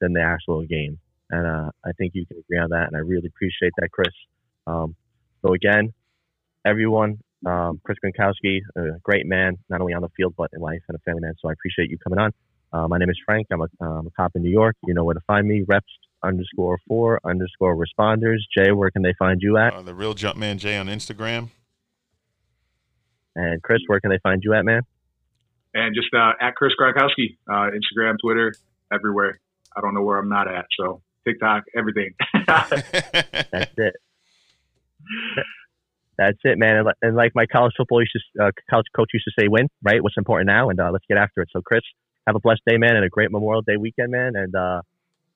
[0.00, 3.00] than the actual game, and uh, I think you can agree on that, and I
[3.00, 4.14] really appreciate that, Chris.
[4.68, 4.94] Um,
[5.42, 5.92] so again,
[6.64, 10.80] everyone, um, Chris Gronkowski, a great man, not only on the field but in life
[10.88, 11.34] and a family man.
[11.40, 12.32] So I appreciate you coming on.
[12.72, 13.46] Uh, my name is Frank.
[13.52, 14.76] I'm a, um, a cop in New York.
[14.86, 15.64] You know where to find me.
[15.66, 15.86] Reps
[16.22, 18.38] underscore four underscore responders.
[18.56, 19.74] Jay, where can they find you at?
[19.74, 21.50] Uh, the real Jumpman Jay on Instagram.
[23.34, 24.82] And Chris, where can they find you at, man?
[25.74, 28.54] And just uh, at Chris Gronkowski, uh, Instagram, Twitter,
[28.92, 29.38] everywhere.
[29.76, 30.64] I don't know where I'm not at.
[30.78, 32.14] So TikTok, everything.
[32.46, 33.94] That's it.
[36.18, 36.76] That's it, man.
[36.76, 39.68] And, and like my college football used to, uh, college coach used to say, win,
[39.82, 40.02] right?
[40.02, 40.70] What's important now?
[40.70, 41.48] And uh, let's get after it.
[41.52, 41.82] So, Chris,
[42.26, 44.32] have a blessed day, man, and a great Memorial Day weekend, man.
[44.34, 44.80] And uh,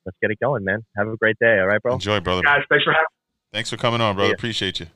[0.05, 0.83] let's get it going, man.
[0.97, 1.59] Have a great day.
[1.59, 1.93] All right, bro?
[1.93, 2.41] Enjoy, brother.
[2.41, 3.05] guys, thanks for having
[3.53, 4.29] Thanks for coming on, brother.
[4.29, 4.35] Yeah.
[4.35, 4.87] Appreciate you.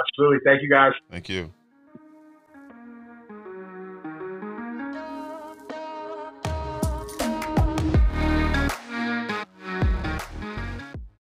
[0.00, 0.38] Absolutely.
[0.44, 0.92] Thank you, guys.
[1.10, 1.52] Thank you.